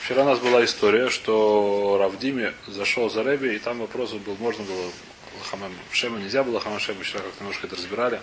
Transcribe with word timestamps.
Вчера 0.00 0.22
у 0.22 0.26
нас 0.26 0.38
была 0.38 0.64
история, 0.64 1.10
что 1.10 1.98
Равдиме 1.98 2.54
зашел 2.66 3.10
за 3.10 3.22
Рэби, 3.22 3.54
и 3.54 3.58
там 3.58 3.78
вопрос 3.80 4.12
был, 4.12 4.36
можно 4.36 4.64
было 4.64 4.90
Лахамем 5.38 5.76
Шема, 5.92 6.18
нельзя 6.18 6.44
было 6.44 6.54
Лахамем 6.54 6.80
Шема, 6.80 7.02
вчера 7.04 7.20
как 7.20 7.38
немножко 7.40 7.66
это 7.66 7.76
разбирали. 7.76 8.22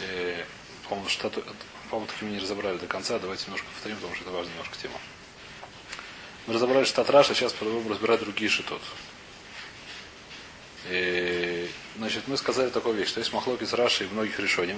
И, 0.00 0.44
по-моему, 0.88 1.08
что 1.08 1.30
по-моему, 1.90 2.10
таки 2.10 2.24
мы 2.24 2.32
не 2.32 2.38
разобрали 2.40 2.78
до 2.78 2.86
конца, 2.86 3.20
давайте 3.20 3.44
немножко 3.44 3.68
повторим, 3.72 3.96
потому 3.96 4.14
что 4.14 4.24
это 4.24 4.32
важная 4.32 4.52
немножко 4.52 4.76
тема. 4.82 4.98
Мы 6.48 6.54
разобрали 6.54 6.84
штат 6.84 7.08
Раша, 7.08 7.34
сейчас 7.34 7.52
продолжим 7.52 7.88
разбирать 7.88 8.20
другие 8.20 8.50
шитот. 8.50 8.82
И, 10.90 11.70
значит, 11.96 12.26
мы 12.26 12.36
сказали 12.36 12.70
такую 12.70 12.96
вещь, 12.96 13.08
что 13.08 13.20
есть 13.20 13.32
махлоки 13.32 13.64
с 13.64 13.72
Рашей 13.74 14.06
и 14.06 14.10
многих 14.10 14.40
решений. 14.40 14.76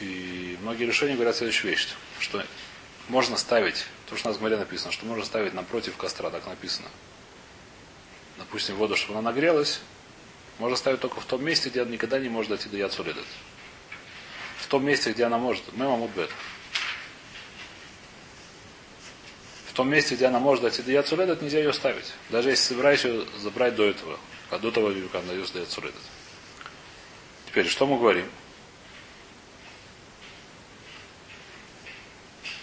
И 0.00 0.56
многие 0.62 0.84
решения 0.84 1.14
говорят 1.14 1.36
следующую 1.36 1.70
вещь, 1.70 1.88
что 2.18 2.42
можно 3.08 3.36
ставить, 3.36 3.86
то, 4.08 4.16
что 4.16 4.28
у 4.28 4.32
нас 4.32 4.38
в 4.38 4.42
море 4.42 4.56
написано, 4.56 4.92
что 4.92 5.04
можно 5.04 5.24
ставить 5.24 5.52
напротив 5.52 5.96
костра, 5.96 6.30
так 6.30 6.46
написано. 6.46 6.88
Допустим, 8.38 8.76
воду, 8.76 8.96
чтобы 8.96 9.18
она 9.18 9.30
нагрелась, 9.30 9.80
можно 10.58 10.76
ставить 10.76 11.00
только 11.00 11.20
в 11.20 11.24
том 11.24 11.44
месте, 11.44 11.68
где 11.68 11.82
она 11.82 11.90
никогда 11.90 12.18
не 12.18 12.28
может 12.28 12.50
дойти 12.50 12.68
до 12.68 12.78
Яцулидат. 12.78 13.24
В 14.58 14.66
том 14.66 14.84
месте, 14.84 15.12
где 15.12 15.24
она 15.24 15.38
может. 15.38 15.64
Мы 15.72 15.86
мамутбет. 15.86 16.30
В 19.66 19.72
том 19.72 19.88
месте, 19.88 20.14
где 20.14 20.26
она 20.26 20.38
может 20.38 20.62
дойти 20.62 20.82
до 20.82 20.92
Яцулидат, 20.92 21.42
нельзя 21.42 21.58
ее 21.58 21.72
ставить. 21.72 22.12
Даже 22.30 22.50
если 22.50 22.62
собираешься 22.64 23.08
ее 23.08 23.26
забрать 23.38 23.74
до 23.74 23.84
этого. 23.84 24.18
А 24.50 24.58
до 24.58 24.70
того, 24.70 24.92
как 25.12 25.22
она 25.22 25.32
дойдет 25.32 25.52
до. 25.52 25.92
Теперь, 27.46 27.66
что 27.66 27.86
мы 27.86 27.98
говорим? 27.98 28.26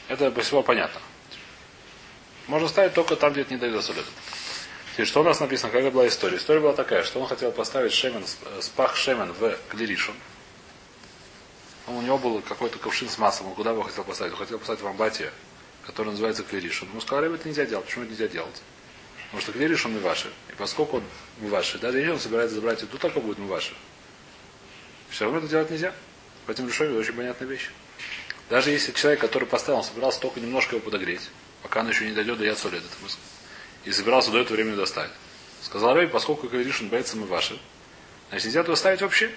Это 0.08 0.32
по 0.32 0.42
всего 0.42 0.64
понятно. 0.64 1.02
Можно 2.48 2.70
ставить 2.70 2.94
только 2.94 3.16
там, 3.16 3.34
где 3.34 3.42
это 3.42 3.54
не 3.54 3.60
дойдет 3.60 3.84
солид. 3.84 4.06
Теперь, 4.94 5.06
что 5.06 5.20
у 5.20 5.24
нас 5.24 5.40
написано, 5.40 5.72
какая 5.72 5.92
была 5.92 6.08
история? 6.08 6.38
История 6.38 6.60
была 6.60 6.74
такая, 6.74 7.04
что 7.04 7.20
он 7.20 7.28
хотел 7.28 7.52
поставить 7.52 7.94
шемен, 7.94 8.24
спах 8.62 8.96
шемен 8.96 9.34
в 9.34 9.58
Глиришу. 9.72 10.14
У 11.88 12.02
него 12.02 12.18
был 12.18 12.42
какой-то 12.42 12.80
ковшин 12.80 13.08
с 13.08 13.18
маслом. 13.18 13.50
Он 13.50 13.56
куда 13.56 13.72
его 13.72 13.84
хотел 13.84 14.04
поставить? 14.04 14.34
Он 14.34 14.40
хотел 14.40 14.60
поставить 14.60 14.82
в 14.82 14.88
Амбате, 14.88 15.32
который 15.86 16.10
называется 16.10 16.44
Клиришин. 16.44 16.90
Ему 16.90 17.00
сказали, 17.00 17.34
это 17.34 17.48
нельзя 17.48 17.66
делать. 17.66 17.86
Почему 17.86 18.04
это 18.04 18.12
нельзя 18.12 18.28
делать? 18.28 18.62
Потому 19.26 19.42
что 19.42 19.52
Клиришин 19.54 19.94
мы 19.94 20.00
ваши. 20.00 20.28
И 20.50 20.56
поскольку 20.58 20.98
он 20.98 21.04
мы 21.40 21.50
ваши, 21.50 21.78
даже 21.80 22.00
если 22.00 22.12
он 22.12 22.20
собирается 22.20 22.56
забрать 22.56 22.82
еду, 22.82 22.98
только 22.98 23.22
будет 23.22 23.38
мы 23.38 23.48
ваши. 23.48 23.74
Все 25.10 25.26
равно 25.26 25.40
это 25.40 25.48
делать 25.48 25.70
нельзя. 25.70 25.94
Поэтому 26.46 26.68
решение 26.68 26.98
очень 26.98 27.14
понятная 27.14 27.48
вещь. 27.48 27.70
Даже 28.50 28.72
если 28.72 28.94
человек, 28.94 29.20
который 29.20 29.48
поставил, 29.48 29.80
он 29.80 29.84
собирался 29.84 30.22
только 30.22 30.40
немножко 30.40 30.76
его 30.76 30.84
подогреть, 30.84 31.30
пока 31.64 31.82
он 31.82 31.90
еще 31.90 32.06
не 32.06 32.14
дойдет 32.14 32.38
до 32.38 32.46
Яцоли, 32.46 32.78
этот 32.78 33.02
мысль, 33.02 33.20
и 33.84 33.92
собирался 33.92 34.32
до 34.32 34.40
этого 34.40 34.56
времени 34.56 34.76
достать. 34.76 35.12
Сказал 35.62 35.94
Рэй, 35.96 36.08
поскольку 36.08 36.48
Кавиришин 36.48 36.88
боится 36.88 37.18
мы 37.18 37.26
ваши, 37.26 37.60
значит 38.30 38.46
нельзя 38.46 38.64
туда 38.64 38.78
ставить 38.78 39.02
вообще. 39.02 39.32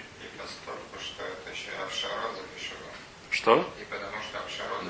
Что? 3.41 3.67
И 3.81 3.85
потому 3.85 4.21
что 4.21 4.37
Абшарот 4.37 4.83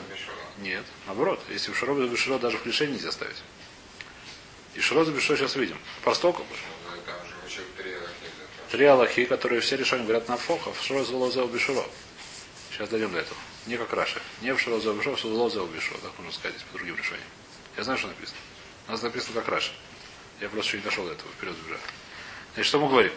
Нет, 0.58 0.84
наоборот. 1.08 1.40
Если 1.50 1.72
в 1.72 1.78
Шарот 1.78 2.00
за 2.00 2.08
Беширо 2.08 2.38
даже 2.38 2.58
в 2.58 2.64
клише 2.64 2.86
нельзя 2.86 3.12
ставить. 3.12 3.38
И 4.76 4.82
Шарот 4.82 5.08
за 5.08 5.14
Беширо 5.14 5.38
сейчас 5.38 5.56
видим. 5.56 5.78
Просток. 6.04 6.42
Три 8.70 8.86
Аллахи, 8.86 9.26
которые 9.26 9.62
все 9.62 9.78
решения 9.78 10.04
говорят 10.04 10.28
на 10.28 10.38
фохов. 10.38 10.82
Шарот 10.82 11.08
за 11.08 11.16
Лозео 11.16 11.48
Беширо. 11.48 11.84
Сейчас 12.82 12.90
дойдем 12.90 13.12
до 13.12 13.20
этого. 13.20 13.38
Не 13.68 13.78
как 13.78 13.94
Раша. 13.94 14.20
Не 14.42 14.56
в 14.56 14.60
Шароза 14.60 14.92
Бешо, 14.92 15.16
в 15.16 15.26
Лоза 15.26 15.64
Бешо. 15.66 15.94
Так 16.02 16.14
можно 16.18 16.32
сказать 16.32 16.58
по 16.72 16.80
другим 16.80 16.98
решениям. 16.98 17.28
Я 17.78 17.84
знаю, 17.84 18.00
что 18.00 18.08
написано. 18.08 18.40
У 18.88 18.92
нас 18.92 19.04
написано 19.04 19.40
как 19.40 19.50
Раша. 19.50 19.72
Я 20.40 20.50
просто 20.50 20.70
еще 20.70 20.78
не 20.78 20.84
дошел 20.84 21.06
до 21.06 21.12
этого. 21.12 21.32
Вперед 21.34 21.56
убежал. 21.64 21.80
Значит, 22.56 22.68
что 22.68 22.80
мы 22.80 22.90
говорим? 22.90 23.12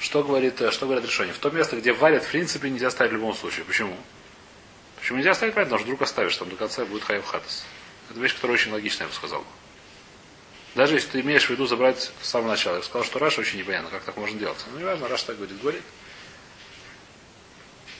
Что 0.00 0.24
говорит, 0.24 0.60
э, 0.60 0.72
что 0.72 0.86
говорит 0.86 1.04
решение? 1.04 1.32
В 1.32 1.38
то 1.38 1.50
место, 1.50 1.76
где 1.76 1.92
варят, 1.92 2.24
в 2.24 2.30
принципе, 2.32 2.70
нельзя 2.70 2.90
ставить 2.90 3.12
в 3.12 3.14
любом 3.14 3.36
случае. 3.36 3.64
Почему? 3.66 3.96
Почему 4.96 5.18
нельзя 5.18 5.34
ставить? 5.34 5.54
Понятно, 5.54 5.78
что 5.78 5.84
вдруг 5.84 6.02
оставишь, 6.02 6.36
там 6.36 6.50
до 6.50 6.56
конца 6.56 6.84
будет 6.84 7.04
хайв 7.04 7.24
хатас. 7.24 7.64
Это 8.10 8.18
вещь, 8.18 8.34
которая 8.34 8.56
очень 8.56 8.72
логичная, 8.72 9.06
я 9.06 9.10
бы 9.10 9.14
сказал. 9.14 9.44
Даже 10.74 10.96
если 10.96 11.08
ты 11.08 11.20
имеешь 11.20 11.46
в 11.46 11.50
виду 11.50 11.66
забрать 11.66 12.10
с 12.20 12.28
самого 12.28 12.48
начала. 12.48 12.74
Я 12.74 12.80
бы 12.80 12.84
сказал, 12.84 13.04
что 13.04 13.20
Раша 13.20 13.42
очень 13.42 13.60
непонятно, 13.60 13.90
как 13.90 14.02
так 14.02 14.16
можно 14.16 14.36
делать. 14.36 14.58
Ну, 14.72 14.78
не 14.78 14.84
важно, 14.84 15.06
Раша 15.06 15.26
так 15.26 15.36
говорит, 15.36 15.60
говорит. 15.60 15.82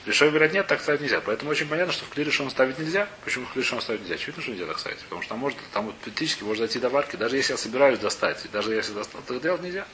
Решой 0.04 0.30
говорят, 0.30 0.52
нет, 0.52 0.66
так 0.66 0.80
ставить 0.80 1.00
нельзя. 1.00 1.20
Поэтому 1.20 1.52
очень 1.52 1.68
понятно, 1.68 1.92
что 1.92 2.04
в 2.04 2.08
клире 2.08 2.30
решон 2.30 2.50
ставить 2.50 2.78
нельзя. 2.78 3.08
Почему 3.24 3.46
в 3.46 3.52
клире 3.52 3.64
решон 3.64 3.80
ставить 3.80 4.00
нельзя? 4.00 4.16
Очевидно, 4.16 4.42
что 4.42 4.50
нельзя 4.50 4.66
так 4.66 4.78
ставить. 4.78 4.98
Потому 5.00 5.22
что 5.22 5.28
там 5.28 5.38
может, 5.38 5.58
там 5.72 5.94
теоретически 6.04 6.42
может 6.42 6.62
дойти 6.64 6.80
до 6.80 6.88
варки. 6.88 7.14
Даже 7.14 7.36
если 7.36 7.52
я 7.52 7.56
собираюсь 7.56 8.00
достать, 8.00 8.44
даже 8.52 8.74
если 8.74 8.92
достать, 8.92 9.24
то 9.26 9.38
делать 9.38 9.62
нельзя. 9.62 9.86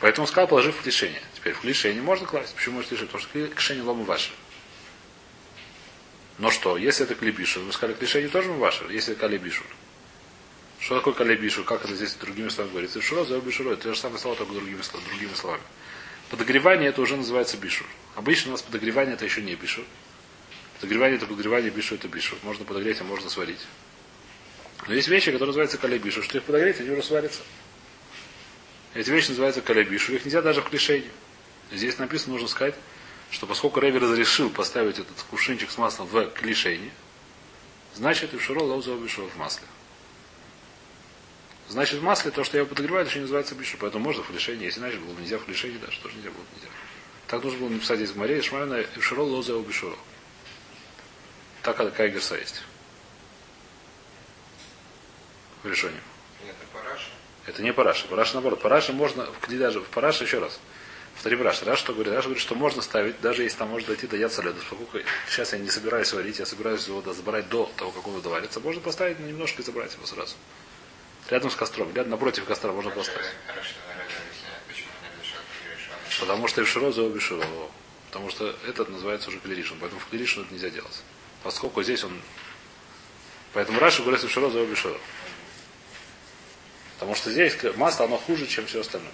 Поэтому 0.00 0.26
сказал, 0.26 0.48
положив 0.48 0.76
в 0.76 0.82
клишение. 0.82 1.22
Теперь 1.36 1.52
в 1.52 1.60
клишение 1.60 2.02
можно 2.02 2.26
класть. 2.26 2.56
Почему 2.56 2.76
может 2.76 2.90
лишить? 2.90 3.06
Потому 3.06 3.22
что 3.22 3.48
клишение 3.48 3.84
ломы 3.84 4.04
ваши. 4.04 4.32
Но 6.38 6.50
что, 6.50 6.76
если 6.76 7.04
это 7.04 7.14
клебишу, 7.14 7.60
вы 7.60 7.72
сказали, 7.72 7.96
клишение 7.96 8.28
тоже 8.28 8.48
мы 8.48 8.56
ваши, 8.56 8.84
если 8.90 9.14
калебишу. 9.14 9.62
Что 10.80 10.96
такое 10.96 11.14
калебишу? 11.14 11.62
Как 11.62 11.84
это 11.84 11.94
здесь 11.94 12.14
другими 12.14 12.48
словами 12.48 12.72
говорится? 12.72 13.00
Шуро, 13.00 13.24
за 13.24 13.38
бишуро. 13.38 13.74
Это 13.74 13.82
те 13.84 13.94
же 13.94 14.00
самые 14.00 14.18
слова, 14.18 14.36
только 14.36 14.52
другими, 14.52 14.80
другими 15.08 15.34
словами. 15.34 15.62
Подогревание 16.32 16.88
это 16.88 17.02
уже 17.02 17.18
называется 17.18 17.58
бишу. 17.58 17.84
Обычно 18.14 18.48
у 18.48 18.52
нас 18.52 18.62
подогревание 18.62 19.16
это 19.16 19.26
еще 19.26 19.42
не 19.42 19.54
бишу. 19.54 19.84
Подогревание 20.76 21.18
это 21.18 21.26
подогревание, 21.26 21.70
бишу 21.70 21.96
это 21.96 22.08
бишу. 22.08 22.36
Можно 22.42 22.64
подогреть, 22.64 23.02
а 23.02 23.04
можно 23.04 23.28
сварить. 23.28 23.60
Но 24.88 24.94
есть 24.94 25.08
вещи, 25.08 25.26
которые 25.26 25.48
называются 25.48 25.76
калебишу. 25.76 26.22
Что 26.22 26.38
их 26.38 26.44
подогреть, 26.44 26.80
они 26.80 26.88
уже 26.88 27.02
сварятся. 27.02 27.42
Эти 28.94 29.10
вещи 29.10 29.28
называются 29.28 29.60
калебишу. 29.60 30.14
Их 30.14 30.24
нельзя 30.24 30.40
даже 30.40 30.62
в 30.62 30.70
клишении. 30.70 31.10
Здесь 31.70 31.98
написано, 31.98 32.32
нужно 32.32 32.48
сказать, 32.48 32.76
что 33.30 33.46
поскольку 33.46 33.80
Рэви 33.80 33.98
разрешил 33.98 34.48
поставить 34.48 34.98
этот 34.98 35.22
кувшинчик 35.28 35.70
с 35.70 35.76
маслом 35.76 36.06
в 36.06 36.30
клишении, 36.30 36.92
значит 37.94 38.32
и 38.32 38.38
в 38.38 38.42
шуро 38.42 38.62
лозу 38.62 38.94
в 38.96 39.36
масле. 39.36 39.66
Значит, 41.72 42.00
в 42.00 42.02
масле 42.02 42.30
то, 42.30 42.44
что 42.44 42.58
я 42.58 42.66
подогреваю, 42.66 43.00
это 43.00 43.08
еще 43.08 43.20
не 43.20 43.22
называется 43.22 43.54
бишу. 43.54 43.78
Поэтому 43.80 44.04
можно 44.04 44.22
в 44.22 44.30
лишении. 44.30 44.66
Если 44.66 44.78
иначе 44.78 44.98
было 44.98 45.18
нельзя 45.18 45.38
в 45.38 45.48
лишении, 45.48 45.78
даже 45.78 45.98
тоже 46.00 46.16
нельзя 46.16 46.30
было 46.30 46.44
нельзя. 46.54 46.68
Так 47.28 47.42
нужно 47.42 47.60
было 47.60 47.68
написать 47.70 47.96
здесь 47.96 48.10
в 48.10 48.18
море, 48.18 48.42
Шмайна 48.42 48.84
Широ 49.00 49.22
Лоза 49.22 49.58
Бишуро. 49.58 49.96
Так 51.62 51.78
такая 51.78 52.10
герса 52.10 52.36
есть. 52.36 52.62
В 55.62 55.68
решении. 55.68 56.00
Это 56.46 56.66
параша? 56.74 57.08
Это 57.46 57.62
не 57.62 57.72
параша. 57.72 58.06
Параша 58.06 58.34
наоборот. 58.34 58.60
Параша 58.60 58.92
можно, 58.92 59.24
в 59.24 59.58
даже 59.58 59.80
в 59.80 59.88
параша 59.88 60.24
еще 60.24 60.40
раз. 60.40 60.60
Повтори 61.14 61.36
Раш. 61.36 61.62
Раш 61.62 61.78
что 61.78 61.94
говорит? 61.94 62.12
Раш 62.12 62.24
говорит, 62.24 62.42
что 62.42 62.54
можно 62.54 62.82
ставить, 62.82 63.18
даже 63.22 63.44
если 63.44 63.56
там 63.56 63.68
может 63.68 63.88
дойти 63.88 64.06
до 64.06 64.18
яд 64.18 64.30
соледа. 64.30 64.58
Поскольку 64.58 64.98
сейчас 65.26 65.54
я 65.54 65.58
не 65.58 65.70
собираюсь 65.70 66.12
варить, 66.12 66.38
я 66.38 66.44
собираюсь 66.44 66.86
его 66.86 67.00
забрать 67.14 67.48
до 67.48 67.72
того, 67.76 67.92
как 67.92 68.06
он 68.06 68.20
доварится, 68.20 68.60
можно 68.60 68.82
поставить 68.82 69.18
немножко 69.20 69.62
и 69.62 69.64
забрать 69.64 69.94
его 69.94 70.04
сразу. 70.04 70.34
Рядом 71.30 71.50
с 71.50 71.56
костром. 71.56 71.94
Рядом 71.94 72.10
напротив 72.10 72.44
костра 72.44 72.72
можно 72.72 72.90
поставить. 72.90 73.30
Потому 76.20 76.46
что 76.48 76.62
Иширо 76.62 76.92
за 76.92 77.08
Биширо. 77.08 77.46
Потому 78.08 78.30
что 78.30 78.56
этот 78.66 78.90
называется 78.90 79.30
уже 79.30 79.38
клиришин. 79.38 79.78
Поэтому 79.80 80.00
в 80.00 80.06
клиришин 80.06 80.42
это 80.42 80.52
нельзя 80.52 80.70
делать. 80.70 81.02
Поскольку 81.42 81.82
здесь 81.82 82.04
он... 82.04 82.20
Поэтому 83.54 83.80
Раша 83.80 84.02
говорит 84.02 84.22
Иширо 84.22 84.50
за 84.50 84.64
Биширо. 84.64 84.98
Потому 86.94 87.14
что 87.16 87.32
здесь 87.32 87.56
масло, 87.76 88.04
оно 88.04 88.16
хуже, 88.18 88.46
чем 88.46 88.66
все 88.66 88.80
остальное. 88.80 89.12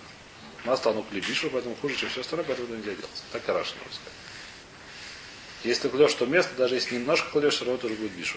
Масло, 0.65 0.91
оно 0.91 1.03
клебишу, 1.03 1.49
поэтому 1.51 1.77
хуже, 1.77 1.97
чем 1.97 2.11
все 2.11 2.21
остальное, 2.21 2.45
поэтому 2.45 2.69
это 2.69 2.77
нельзя 2.77 2.95
делать. 2.95 3.23
Так 3.33 3.49
и 3.49 3.53
Раша 3.53 3.75
можно 3.77 3.95
сказать. 3.95 4.13
Если 5.65 5.83
ты 5.83 5.89
кладешь 5.89 6.15
то 6.15 6.27
место, 6.27 6.55
даже 6.57 6.75
если 6.75 6.97
немножко 6.97 7.31
кладешь, 7.31 7.55
все 7.55 7.65
равно 7.65 7.79
тоже 7.79 7.95
будет 7.95 8.13
бишу. 8.13 8.37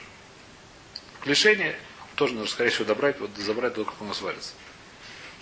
В 1.19 1.24
клишении 1.24 1.75
тоже 2.16 2.34
нужно, 2.34 2.50
скорее 2.50 2.69
всего, 2.69 2.86
добрать, 2.86 3.19
вот, 3.19 3.31
забрать 3.38 3.75
только 3.75 3.92
как 3.92 4.02
он 4.02 4.13
сварится. 4.13 4.54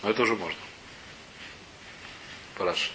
Но 0.04 0.10
это 0.10 0.22
уже 0.22 0.36
можно. 0.36 0.60
Параш. 2.58 2.92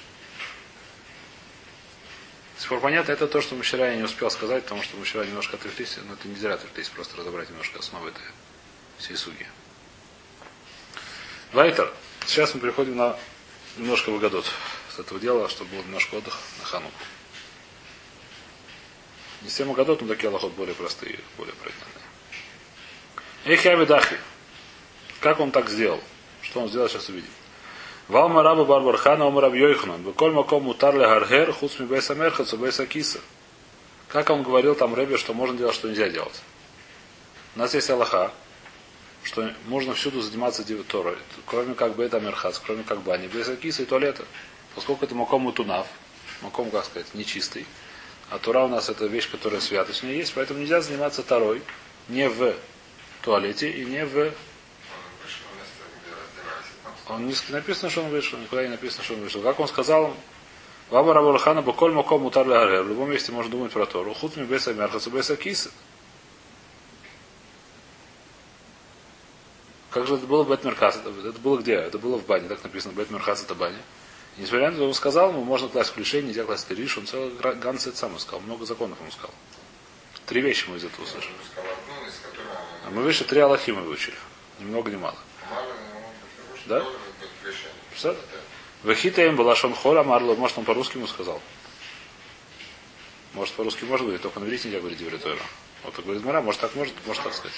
Теперь 2.59 2.79
понятно, 2.79 3.12
это 3.12 3.26
то, 3.26 3.41
что 3.43 3.55
мы 3.55 3.62
вчера 3.62 3.88
я 3.88 3.97
не 3.97 4.03
успел 4.03 4.31
сказать, 4.31 4.62
потому 4.62 4.82
что 4.82 4.97
мы 4.97 5.05
вчера 5.05 5.25
немножко 5.25 5.56
отвлеклись, 5.56 5.99
но 6.06 6.15
это 6.15 6.29
не 6.29 6.37
зря 6.37 6.55
отвлеклись, 6.55 6.88
просто 6.88 7.17
разобрать 7.17 7.50
немножко 7.50 7.79
основы 7.79 8.09
этой 8.09 8.23
всей 8.99 9.17
суги. 9.17 9.47
Вайтер. 11.53 11.93
Сейчас 12.26 12.55
мы 12.55 12.61
переходим 12.61 12.97
на 12.97 13.19
немножко 13.76 14.11
выгодот 14.11 14.47
с 14.94 14.99
этого 14.99 15.21
дела, 15.21 15.49
чтобы 15.49 15.73
был 15.73 15.82
немножко 15.82 16.15
отдых 16.15 16.38
на 16.61 16.65
Хануку. 16.65 16.94
Не 19.43 19.49
все 19.50 19.65
Магадот, 19.67 20.00
но 20.00 20.09
такие 20.09 20.29
аллахот 20.29 20.53
более 20.55 20.75
простые, 20.75 21.21
более 21.37 21.55
правильные. 21.56 21.85
Эхи 23.44 24.19
Как 25.20 25.41
он 25.41 25.50
так 25.50 25.69
сделал? 25.69 26.00
Что 26.41 26.61
он 26.61 26.69
сделал, 26.69 26.88
сейчас 26.88 27.08
увидим. 27.08 27.29
Валма 28.08 28.43
раба 28.43 28.64
Барбархана 28.64 29.26
Омар 29.26 29.52
Йойхнан. 29.55 30.02
Беколь 30.02 30.32
маком 30.32 30.64
мутар 30.64 30.94
ле 30.94 31.06
гаргер 31.06 31.52
хуцми 31.52 31.85
бейса 31.87 32.14
мерхаца 32.14 32.56
бейса 32.56 32.87
киса. 32.87 33.20
Как 34.08 34.31
он 34.31 34.43
говорил 34.43 34.75
там 34.75 34.94
Рэбе, 34.94 35.19
что 35.19 35.35
можно 35.35 35.58
делать, 35.58 35.75
что 35.75 35.88
нельзя 35.88 36.08
делать. 36.08 36.41
У 37.55 37.58
нас 37.58 37.75
есть 37.75 37.91
Аллаха, 37.91 38.32
что 39.23 39.52
можно 39.67 39.94
всюду 39.94 40.20
заниматься 40.20 40.64
Торой, 40.85 41.17
кроме 41.47 41.75
как 41.75 41.97
Бета 41.97 42.20
Мерхас, 42.20 42.58
кроме 42.64 42.82
как 42.82 43.00
бани, 43.02 43.26
без 43.26 43.49
киса 43.58 43.82
и 43.82 43.87
туалета. 43.87 44.25
Поскольку 44.75 45.05
это 45.05 45.14
маком 45.14 45.50
тунав, 45.52 45.87
маком, 46.43 46.70
как 46.70 46.85
сказать, 46.85 47.12
нечистый, 47.14 47.67
а 48.31 48.38
Тура 48.38 48.64
у 48.64 48.69
нас 48.69 48.88
это 48.88 49.06
вещь, 49.06 49.31
которая 49.31 49.61
святость 49.61 50.02
у 50.02 50.06
нее 50.06 50.19
есть, 50.19 50.32
поэтому 50.35 50.61
нельзя 50.61 50.81
заниматься 50.81 51.23
Торой 51.23 51.62
не 52.08 52.29
в 52.29 52.55
туалете 53.25 53.71
и 53.71 53.85
не 53.85 54.05
в... 54.05 54.32
Он 57.09 57.26
не 57.26 57.35
написано, 57.50 57.91
что 57.91 58.03
он 58.03 58.11
вышел, 58.11 58.38
никуда 58.38 58.62
не 58.62 58.69
написано, 58.69 59.05
что 59.05 59.15
он 59.15 59.21
вышел. 59.21 59.43
Как 59.43 59.61
он 59.61 59.69
сказал, 59.69 60.15
Ваба 60.91 61.12
Рабурхана 61.12 61.62
Баколь 61.62 61.93
Маком 61.93 62.23
Мутар 62.23 62.47
В 62.47 62.88
любом 62.88 63.11
месте 63.11 63.32
можно 63.32 63.50
думать 63.50 63.73
про 63.73 63.87
Тору. 63.87 64.15
Хутми 64.15 64.44
Беса 64.44 64.73
Мерхасу 64.73 65.11
Беса 65.11 65.37
Киса. 65.37 65.71
Как 69.91 70.06
же 70.06 70.17
это 70.17 70.26
было 70.26 70.44
Бет 70.44 70.65
Мерхас? 70.65 70.97
Это 70.97 71.38
было 71.41 71.59
где? 71.59 71.75
Это 71.75 71.99
было 71.99 72.19
в 72.19 72.26
бане. 72.26 72.49
Так 72.49 72.62
написано 72.65 72.93
Бет 72.93 73.11
Мерхас 73.11 73.43
это 73.43 73.55
баня. 73.55 73.81
И 74.37 74.43
несмотря 74.43 74.71
на 74.71 74.79
то, 74.79 74.87
он 74.87 74.94
сказал 74.94 75.31
ему, 75.31 75.44
можно 75.44 75.69
класть 75.69 75.94
ключей, 75.94 76.23
нельзя 76.23 76.44
класть 76.44 76.69
риш, 76.71 76.99
он 76.99 77.06
целый 77.06 77.32
ганс 77.56 77.87
это 77.87 77.97
сам 77.97 78.19
сказал. 78.19 78.41
Много 78.41 78.65
законов 78.65 79.00
ему 79.00 79.11
сказал. 79.12 79.31
Три 80.26 80.41
вещи 80.41 80.69
мы 80.69 80.79
из 80.79 80.85
этого 80.85 81.05
услышали. 81.05 81.35
А 82.84 82.90
мы 82.90 83.02
выше 83.02 83.25
три 83.25 83.40
Аллахи 83.40 83.70
мы 83.70 83.82
выучили. 83.82 84.16
Ни 84.60 84.64
много, 84.64 84.90
ни 84.90 84.96
мало. 84.96 85.19
Да? 86.66 86.84
Вахита 88.82 89.25
им 89.25 89.36
была 89.36 89.56
шон 89.56 89.75
хора 89.75 90.02
марло, 90.02 90.34
может 90.34 90.58
он 90.58 90.64
по-русски 90.64 90.98
ему 90.98 91.06
сказал. 91.06 91.40
Может 93.32 93.54
по-русски 93.54 93.84
может 93.84 94.04
говорить, 94.04 94.22
только 94.22 94.40
на 94.40 94.44
иврите 94.44 94.69
нельзя 94.69 94.81
говорить 94.81 95.00
Евритойра. 95.00 95.42
Вот 95.82 95.94
так 95.94 96.04
говорит 96.04 96.25
Мара, 96.25 96.40
может 96.40 96.60
так 96.60 96.75
может, 96.75 96.94
может 97.06 97.22
так 97.22 97.34
сказать. 97.34 97.56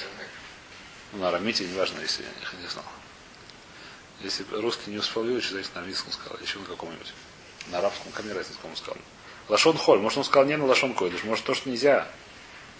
Ну, 1.13 1.19
на 1.19 1.29
арамите, 1.29 1.65
неважно, 1.65 2.01
если 2.01 2.23
я 2.23 2.61
не 2.61 2.69
знал. 2.69 2.85
Если 4.23 4.45
русский 4.53 4.91
не 4.91 4.99
успел 4.99 5.25
выучить, 5.25 5.51
значит 5.51 5.75
на 5.75 5.81
английском 5.81 6.13
сказал, 6.13 6.39
еще 6.41 6.59
на 6.59 6.65
каком-нибудь. 6.65 7.13
На 7.71 7.79
арабском 7.79 8.11
камере, 8.13 8.39
если 8.39 8.55
кому 8.55 8.75
сказал. 8.75 8.97
Лашон 9.49 9.77
холь. 9.77 10.01
Может 10.01 10.19
он 10.19 10.25
сказал 10.25 10.47
не 10.47 10.57
на 10.57 10.65
лашон 10.65 10.95
койдыш. 10.95 11.25
Может 11.25 11.45
то, 11.45 11.55
что 11.55 11.69
нельзя 11.69 12.09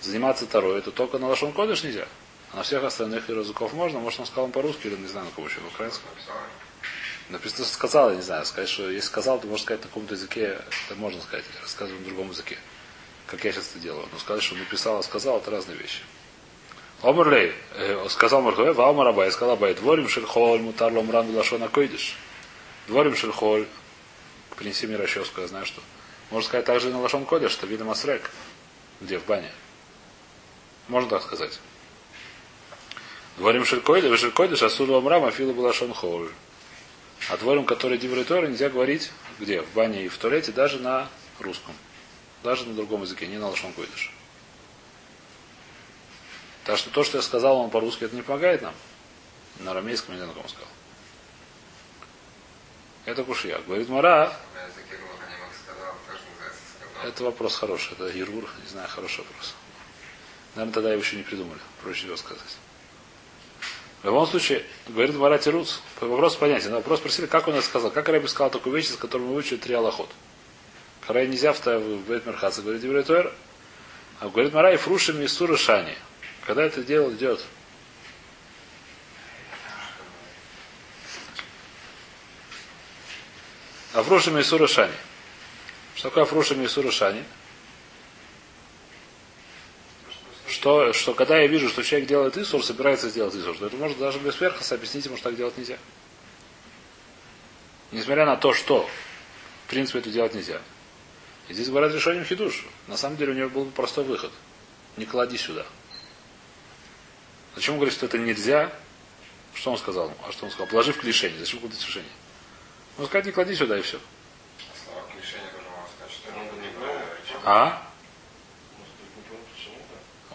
заниматься 0.01 0.47
второй, 0.47 0.79
это 0.79 0.91
только 0.91 1.19
на 1.19 1.29
лашон 1.29 1.53
койдыш 1.53 1.85
нельзя. 1.85 2.09
На 2.57 2.63
всех 2.63 2.83
остальных 2.85 3.29
языков 3.29 3.75
можно. 3.75 3.99
Может 3.99 4.21
он 4.21 4.27
сказал 4.27 4.49
по-русски 4.49 4.87
или 4.87 4.97
не 4.97 5.09
знаю 5.09 5.27
на 5.27 5.33
кого 5.33 5.47
еще, 5.47 5.61
в 5.61 5.67
украинском. 5.67 6.09
Написано, 7.29 7.67
что 7.67 7.75
сказал, 7.75 8.09
я 8.09 8.17
не 8.17 8.23
знаю. 8.23 8.47
Сказать, 8.47 8.71
что 8.71 8.89
если 8.89 9.07
сказал, 9.07 9.39
то 9.39 9.47
можно 9.47 9.63
сказать 9.63 9.83
на 9.83 9.89
каком-то 9.89 10.15
языке, 10.15 10.59
это 10.87 10.99
можно 10.99 11.21
сказать, 11.21 11.45
рассказывать 11.61 12.01
на 12.01 12.07
другом 12.07 12.31
языке. 12.31 12.57
Как 13.27 13.45
я 13.45 13.53
сейчас 13.53 13.69
это 13.73 13.81
делаю. 13.81 14.09
Но 14.11 14.19
сказать, 14.19 14.43
что 14.43 14.55
написал, 14.55 14.99
а 14.99 15.03
сказал, 15.03 15.37
это 15.37 15.51
разные 15.51 15.77
вещи. 15.77 16.01
Омрлей, 17.03 17.53
э, 17.75 18.07
сказал 18.09 18.41
Мархуэ, 18.41 18.73
Ваумар 18.73 19.09
Абай, 19.09 19.31
сказал 19.33 19.57
Абай, 19.57 19.75
дворим 19.75 20.09
шельхоль, 20.09 20.61
мутар 20.61 20.91
ломран 20.91 21.37
лашона 21.37 21.69
койдыш. 21.69 22.17
Дворим 22.89 23.15
шельхоль, 23.15 23.67
принеси 24.57 24.87
мне 24.87 24.97
расческу, 24.97 25.43
я 25.43 25.47
знаю, 25.47 25.67
что. 25.67 25.83
Можно 26.31 26.49
сказать 26.49 26.65
также 26.65 26.89
и 26.89 26.93
на 26.93 27.03
лашон 27.03 27.27
койдыш, 27.27 27.53
что 27.53 27.67
видно 27.67 27.85
масрек. 27.85 28.31
Где? 29.03 29.19
В 29.19 29.27
бане. 29.27 29.53
Можно 30.89 31.11
так 31.11 31.23
сказать. 31.23 31.61
Дворим 33.37 33.65
шелькойдыш, 33.67 34.21
шелькойдыш, 34.21 34.63
асуду 34.63 34.95
омрам, 34.95 35.25
афилу 35.25 35.61
лашон 35.61 35.93
холь. 35.93 36.31
А 37.29 37.37
дворим, 37.37 37.65
который 37.65 37.99
диврей 37.99 38.25
нельзя 38.49 38.71
говорить 38.71 39.11
где? 39.39 39.61
В 39.61 39.73
бане 39.75 40.05
и 40.05 40.09
в 40.09 40.17
туалете, 40.17 40.53
даже 40.53 40.79
на 40.79 41.09
русском. 41.39 41.75
Даже 42.43 42.65
на 42.65 42.75
другом 42.75 43.03
языке, 43.03 43.27
не 43.27 43.39
на 43.39 43.49
лашон 43.49 43.73
койдыш. 43.73 44.13
Так 46.65 46.79
что 46.79 46.91
то, 46.91 47.05
что 47.05 47.19
я 47.19 47.23
сказал 47.23 47.59
вам 47.59 47.71
по-русски, 47.71 48.05
это 48.05 48.17
не 48.17 48.23
помогает 48.23 48.63
нам. 48.63 48.75
На 49.61 49.73
арамейском 49.73 50.15
я 50.15 50.21
не 50.21 50.25
знаю, 50.25 50.35
кому 50.35 50.49
сказал. 50.49 50.69
Это 53.05 53.23
кушья. 53.23 53.61
Говорит 53.67 53.89
Мара. 53.89 54.37
Это 57.05 57.23
вопрос 57.23 57.57
хороший. 57.57 57.93
Это 57.93 58.11
Иргур. 58.19 58.49
Не 58.65 58.69
знаю, 58.69 58.89
хороший 58.89 59.19
вопрос. 59.19 59.55
Наверное, 60.55 60.75
тогда 60.75 60.93
его 60.93 61.03
еще 61.03 61.17
не 61.17 61.23
придумали. 61.23 61.61
Проще 61.83 62.07
его 62.07 62.17
сказать. 62.17 62.57
В 64.07 64.09
любом 64.09 64.29
случае, 64.29 64.63
говорит 64.87 65.17
Мара 65.17 65.37
Тируц, 65.37 65.81
вопрос 66.01 66.37
понятен. 66.37 66.71
Вопрос 66.71 67.01
спросили, 67.01 67.27
как 67.27 67.49
он 67.49 67.55
это 67.55 67.67
сказал. 67.67 67.91
Как 67.91 68.09
Рэбби 68.09 68.29
сказал 68.29 68.51
такую 68.51 68.77
вещь, 68.77 68.87
с 68.87 68.95
которой 68.95 69.23
мы 69.23 69.33
выучили 69.35 69.57
три 69.57 69.75
аллахот. 69.75 70.09
Когда 71.05 71.27
нельзя 71.27 71.53
в 71.53 72.09
Бет 72.09 72.25
Мерхаца, 72.25 72.63
говорит 72.63 72.85
Ибрайтуэр. 72.85 73.33
А 74.21 74.29
говорит 74.29 74.55
Мара 74.55 74.73
и 74.73 74.77
Фрушим 74.77 75.21
и 75.21 75.27
Шани. 75.27 75.97
Когда 76.47 76.63
это 76.63 76.85
дело 76.85 77.11
идет? 77.11 77.41
Афруша 83.93 84.31
Мисура 84.31 84.69
Шани. 84.69 84.95
Что 85.97 86.11
такое 86.11 86.23
Афруша 86.23 86.55
Мисура 86.55 86.93
Шани? 86.93 87.25
Что, 90.67 90.93
что 90.93 91.15
когда 91.15 91.39
я 91.39 91.47
вижу, 91.47 91.69
что 91.69 91.85
человек 91.85 92.09
делает 92.09 92.37
Исур, 92.37 92.61
собирается 92.65 93.09
сделать 93.09 93.37
Исур, 93.37 93.57
то 93.57 93.67
это 93.67 93.77
может 93.77 93.99
даже 93.99 94.19
без 94.19 94.41
верхоса 94.41 94.75
объяснить 94.75 95.05
ему, 95.05 95.17
что 95.17 95.29
так 95.29 95.37
делать 95.37 95.57
нельзя. 95.57 95.79
Несмотря 97.93 98.27
на 98.27 98.37
то, 98.37 98.53
что 98.53 98.91
в 99.65 99.71
принципе 99.71 100.01
это 100.01 100.11
делать 100.11 100.35
нельзя. 100.35 100.61
И 101.49 101.55
здесь 101.55 101.69
говорят 101.69 101.95
решением 101.95 102.25
хидуш. 102.25 102.67
На 102.89 102.97
самом 102.97 103.17
деле 103.17 103.31
у 103.31 103.37
него 103.37 103.49
был 103.49 103.65
бы 103.67 103.71
простой 103.71 104.03
выход. 104.03 104.33
Не 104.97 105.07
клади 105.07 105.37
сюда. 105.37 105.65
Зачем 107.55 107.75
он 107.75 107.79
говорит, 107.79 107.95
что 107.95 108.07
это 108.07 108.19
нельзя? 108.19 108.73
Что 109.55 109.71
он 109.71 109.79
сказал? 109.79 110.13
А 110.27 110.33
что 110.33 110.47
он 110.47 110.51
сказал? 110.51 110.67
Положи 110.67 110.93
в 110.93 110.99
клишение. 110.99 111.39
Зачем 111.39 111.61
кладить 111.61 111.79
в 111.79 111.87
решение? 111.87 112.11
Он 112.99 113.07
сказать, 113.07 113.27
не 113.27 113.31
клади 113.31 113.55
сюда 113.55 113.79
и 113.79 113.83
все. 113.83 114.01
А? 117.45 117.86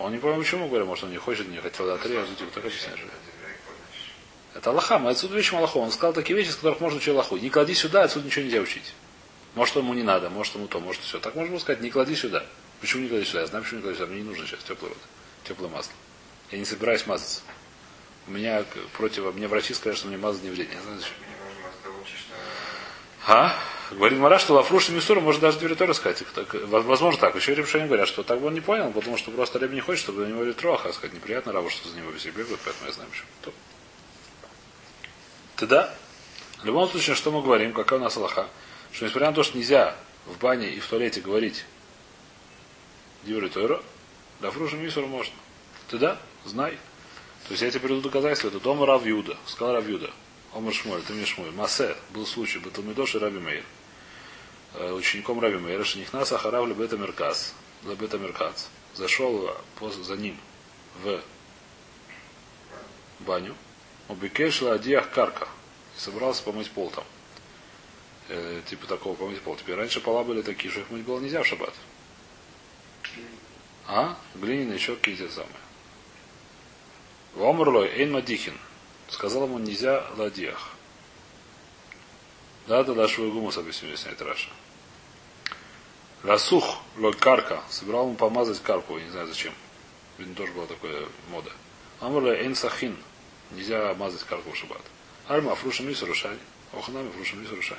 Он 0.01 0.11
не 0.11 0.17
понял, 0.17 0.37
почему 0.37 0.67
говорю, 0.67 0.85
может, 0.85 1.03
он 1.03 1.11
не 1.11 1.17
хочет, 1.17 1.47
не 1.47 1.57
хотел 1.57 1.85
дать 1.85 2.01
три, 2.01 2.15
а 2.15 2.25
тут 2.25 2.51
так 2.51 2.65
объясняет. 2.65 2.99
Это 4.53 4.69
Аллаха, 4.69 4.99
мы 4.99 5.11
отсюда 5.11 5.37
учим 5.37 5.57
Аллаху. 5.57 5.79
Он 5.79 5.91
сказал 5.91 6.13
такие 6.13 6.35
вещи, 6.35 6.49
с 6.49 6.55
которых 6.55 6.81
можно 6.81 6.97
учить 6.97 7.09
Аллаху. 7.09 7.37
Не 7.37 7.49
клади 7.49 7.73
сюда, 7.73 8.03
отсюда 8.03 8.25
ничего 8.25 8.45
нельзя 8.45 8.59
учить. 8.59 8.93
Может, 9.55 9.75
ему 9.75 9.93
не 9.93 10.03
надо, 10.03 10.29
может, 10.29 10.55
ему 10.55 10.67
то, 10.67 10.79
может, 10.79 11.01
все. 11.01 11.19
Так 11.19 11.35
можно 11.35 11.59
сказать, 11.59 11.81
не 11.81 11.89
клади 11.89 12.15
сюда. 12.15 12.45
Почему 12.79 13.03
не 13.03 13.09
клади 13.09 13.25
сюда? 13.25 13.41
Я 13.41 13.47
знаю, 13.47 13.63
почему 13.63 13.79
не 13.79 13.83
клади 13.83 13.97
сюда. 13.97 14.07
Мне 14.11 14.21
не 14.21 14.27
нужно 14.27 14.45
сейчас 14.45 14.63
теплый 14.63 14.89
вода, 14.89 15.01
теплое 15.43 15.69
масло. 15.69 15.93
Я 16.51 16.57
не 16.57 16.65
собираюсь 16.65 17.05
мазаться. 17.07 17.41
У 18.27 18.31
меня 18.31 18.63
против, 18.97 19.33
мне 19.33 19.47
врачи 19.47 19.73
сказали, 19.73 19.97
что 19.97 20.07
мне 20.07 20.17
мазать 20.17 20.43
не 20.43 20.49
вредно. 20.49 20.73
Я 20.73 20.81
знаю 20.81 20.99
зачем. 20.99 21.15
А? 23.27 23.55
Говорит 23.91 24.19
Мара, 24.19 24.39
что 24.39 24.53
Лафруша 24.53 24.93
Мисура 24.93 25.19
может 25.19 25.41
даже 25.41 25.59
дверь 25.59 25.75
тоже 25.75 25.93
сказать. 25.93 26.23
Так, 26.33 26.53
возможно 26.67 27.19
так. 27.19 27.35
Еще 27.35 27.53
решение 27.53 27.87
говорят, 27.87 28.07
что 28.07 28.23
так 28.23 28.39
бы 28.39 28.47
он 28.47 28.53
не 28.53 28.61
понял, 28.61 28.89
потому 28.91 29.17
что 29.17 29.31
просто 29.31 29.59
Рэб 29.59 29.71
не 29.73 29.81
хочет, 29.81 30.03
чтобы 30.03 30.25
на 30.25 30.29
него 30.29 30.43
ретроха 30.43 30.89
а 30.89 30.93
сказать. 30.93 31.13
Неприятно 31.13 31.51
рабу, 31.51 31.69
что 31.69 31.89
за 31.89 31.97
него 31.97 32.11
все 32.13 32.29
бегают, 32.31 32.59
поэтому 32.63 32.87
я 32.87 32.93
знаю 32.93 33.09
почему. 33.09 33.53
Тогда, 35.57 35.93
в 36.61 36.65
любом 36.65 36.89
случае, 36.89 37.15
что 37.15 37.31
мы 37.31 37.41
говорим, 37.41 37.73
какая 37.73 37.99
у 37.99 38.01
нас 38.01 38.15
Аллаха, 38.15 38.47
что 38.93 39.05
несмотря 39.05 39.29
на 39.29 39.35
то, 39.35 39.43
что 39.43 39.57
нельзя 39.57 39.95
в 40.25 40.37
бане 40.39 40.69
и 40.69 40.79
в 40.79 40.87
туалете 40.87 41.19
говорить 41.19 41.65
Диври 43.23 43.49
Тойра, 43.49 43.81
Лафруша 44.41 44.77
Мисура 44.77 45.05
можно. 45.05 45.35
Тогда 45.89 46.17
знай. 46.45 46.77
То 47.47 47.51
есть 47.51 47.61
я 47.61 47.69
тебе 47.69 47.81
приведу 47.81 48.01
доказательство. 48.01 48.47
Это 48.47 48.61
дома 48.61 48.85
Равьюда. 48.85 49.35
Сказал 49.45 49.75
Равьюда. 49.75 50.11
Омар 50.53 50.73
Шмуэль, 50.73 51.01
ты 51.03 51.13
мне 51.13 51.25
Шмуэль. 51.25 51.51
Масе. 51.51 51.95
Был 52.11 52.25
случай. 52.25 52.59
Баталмидош 52.59 53.15
и 53.15 53.17
Раби 53.17 53.39
Мейр. 53.39 53.63
Э, 54.73 54.91
учеником 54.93 55.39
Раби 55.39 55.57
Мейра. 55.57 55.83
Шенихнас 55.83 56.31
Ахарав 56.31 56.67
Лебета 56.67 56.97
Меркас. 56.97 57.53
Лебета 57.83 58.17
Меркац. 58.17 58.65
Зашел 58.93 59.55
за 59.79 60.15
ним 60.15 60.37
в 61.03 61.21
баню. 63.19 63.55
Убикеш 64.07 64.61
Ладиях 64.61 65.09
Карка. 65.11 65.47
Собрался 65.97 66.43
помыть 66.43 66.71
пол 66.71 66.89
там. 66.89 67.03
Э, 68.29 68.61
типа 68.69 68.87
такого 68.87 69.15
помыть 69.15 69.41
пол. 69.41 69.55
Теперь 69.55 69.75
раньше 69.75 69.99
пола 69.99 70.23
были 70.23 70.41
такие, 70.41 70.71
что 70.71 70.81
их 70.81 70.89
мыть 70.89 71.03
было 71.03 71.19
нельзя 71.19 71.43
в 71.43 71.47
шаббат. 71.47 71.73
А? 73.87 74.17
Глиняные 74.35 74.75
еще 74.75 74.95
какие-то 74.95 75.29
самые. 75.29 75.51
Вомрлой 77.35 77.89
Эйн 77.89 78.11
Мадихин. 78.11 78.57
Сказал 79.09 79.43
ему, 79.43 79.59
нельзя 79.59 80.05
ладиях. 80.15 80.69
Да, 82.67 82.83
да, 82.83 82.93
Дашу 82.93 83.27
и 83.27 83.31
Гумус 83.31 83.57
объяснили, 83.57 83.95
снять 83.95 84.21
Раша. 84.21 84.49
Расух 86.23 86.77
лой 86.97 87.13
карка. 87.13 87.61
Собирал 87.69 88.05
ему 88.05 88.15
помазать 88.15 88.61
карку, 88.61 88.97
я 88.97 89.03
не 89.03 89.09
знаю 89.09 89.27
зачем. 89.27 89.53
Видно, 90.17 90.35
тоже 90.35 90.51
была 90.53 90.67
такая 90.67 91.07
мода. 91.29 91.51
Амрлой 91.99 92.37
Эйн 92.37 92.55
Сахин. 92.55 92.95
Нельзя 93.51 93.93
мазать 93.95 94.23
карку 94.23 94.51
в 94.51 94.55
шаббат. 94.55 94.81
Альма 95.27 95.55
Фруша 95.55 95.83
Мису 95.83 96.05
Рушань. 96.05 96.37
Оханами 96.73 97.09
Фруша 97.11 97.35
Мису 97.35 97.55
Рушань. 97.55 97.77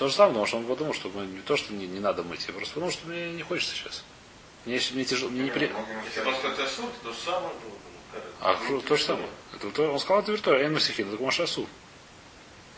То 0.00 0.08
же 0.08 0.14
самое, 0.14 0.32
потому 0.32 0.46
что 0.46 0.56
он 0.56 0.64
подумал, 0.64 0.94
что 0.94 1.10
мы 1.10 1.26
не 1.26 1.42
то, 1.42 1.58
что 1.58 1.74
не, 1.74 1.86
не 1.86 2.00
надо 2.00 2.22
мыть, 2.22 2.46
я 2.46 2.54
просто 2.54 2.72
подумал, 2.72 2.90
что 2.90 3.06
мне 3.06 3.32
не 3.32 3.42
хочется 3.42 3.74
сейчас. 3.74 4.02
Мне, 4.66 4.76
еще- 4.76 4.94
мне 4.94 5.04
тяжело, 5.04 5.30
мне 5.30 5.44
не 5.44 5.50
при... 5.50 5.72
Если 6.06 6.20
просто 6.22 6.48
это 6.48 6.66
суд, 6.68 6.90
то 7.02 7.12
самое 7.14 7.54
было. 7.54 8.22
А 8.40 8.56
что- 8.64 8.80
то 8.80 8.96
же 8.96 9.04
самое. 9.04 9.28
Это, 9.54 9.70
то- 9.70 9.92
он 9.92 9.98
сказал, 9.98 10.22
это 10.22 10.32
виртуально, 10.32 10.62
эйн 10.64 10.72
масихин, 10.74 11.12
это 11.12 11.22
маш 11.22 11.40
асур. 11.40 11.66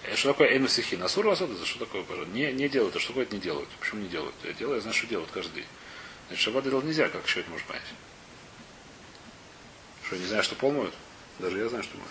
Э, 0.04 0.14
Что 0.16 0.32
такое 0.32 0.48
эйн 0.50 0.62
масихин? 0.62 1.02
Асур 1.02 1.26
асур, 1.28 1.50
это 1.50 1.64
что 1.66 1.80
такое? 1.80 2.02
пожалуйста? 2.02 2.32
Не, 2.34 2.52
не 2.52 2.68
делают, 2.68 2.94
а 2.96 2.98
что 3.00 3.08
такое 3.08 3.24
это 3.24 3.34
не 3.34 3.40
делают? 3.40 3.68
Почему 3.80 4.00
не 4.02 4.08
делают? 4.08 4.34
Я 4.44 4.52
делаю, 4.52 4.76
я 4.76 4.80
знаю, 4.80 4.94
что 4.96 5.06
делают 5.06 5.30
каждый 5.30 5.54
день. 5.56 5.66
Значит, 6.28 6.44
шаббат 6.44 6.64
делать 6.64 6.84
нельзя, 6.84 7.08
как 7.08 7.26
еще 7.26 7.40
это 7.40 7.50
можно 7.50 7.66
понять? 7.66 7.84
Что, 10.06 10.16
не 10.16 10.26
знаю, 10.26 10.42
что 10.42 10.54
пол 10.56 10.72
моют? 10.72 10.94
Даже 11.38 11.58
я 11.58 11.68
знаю, 11.68 11.82
что 11.84 11.96
моют. 11.96 12.10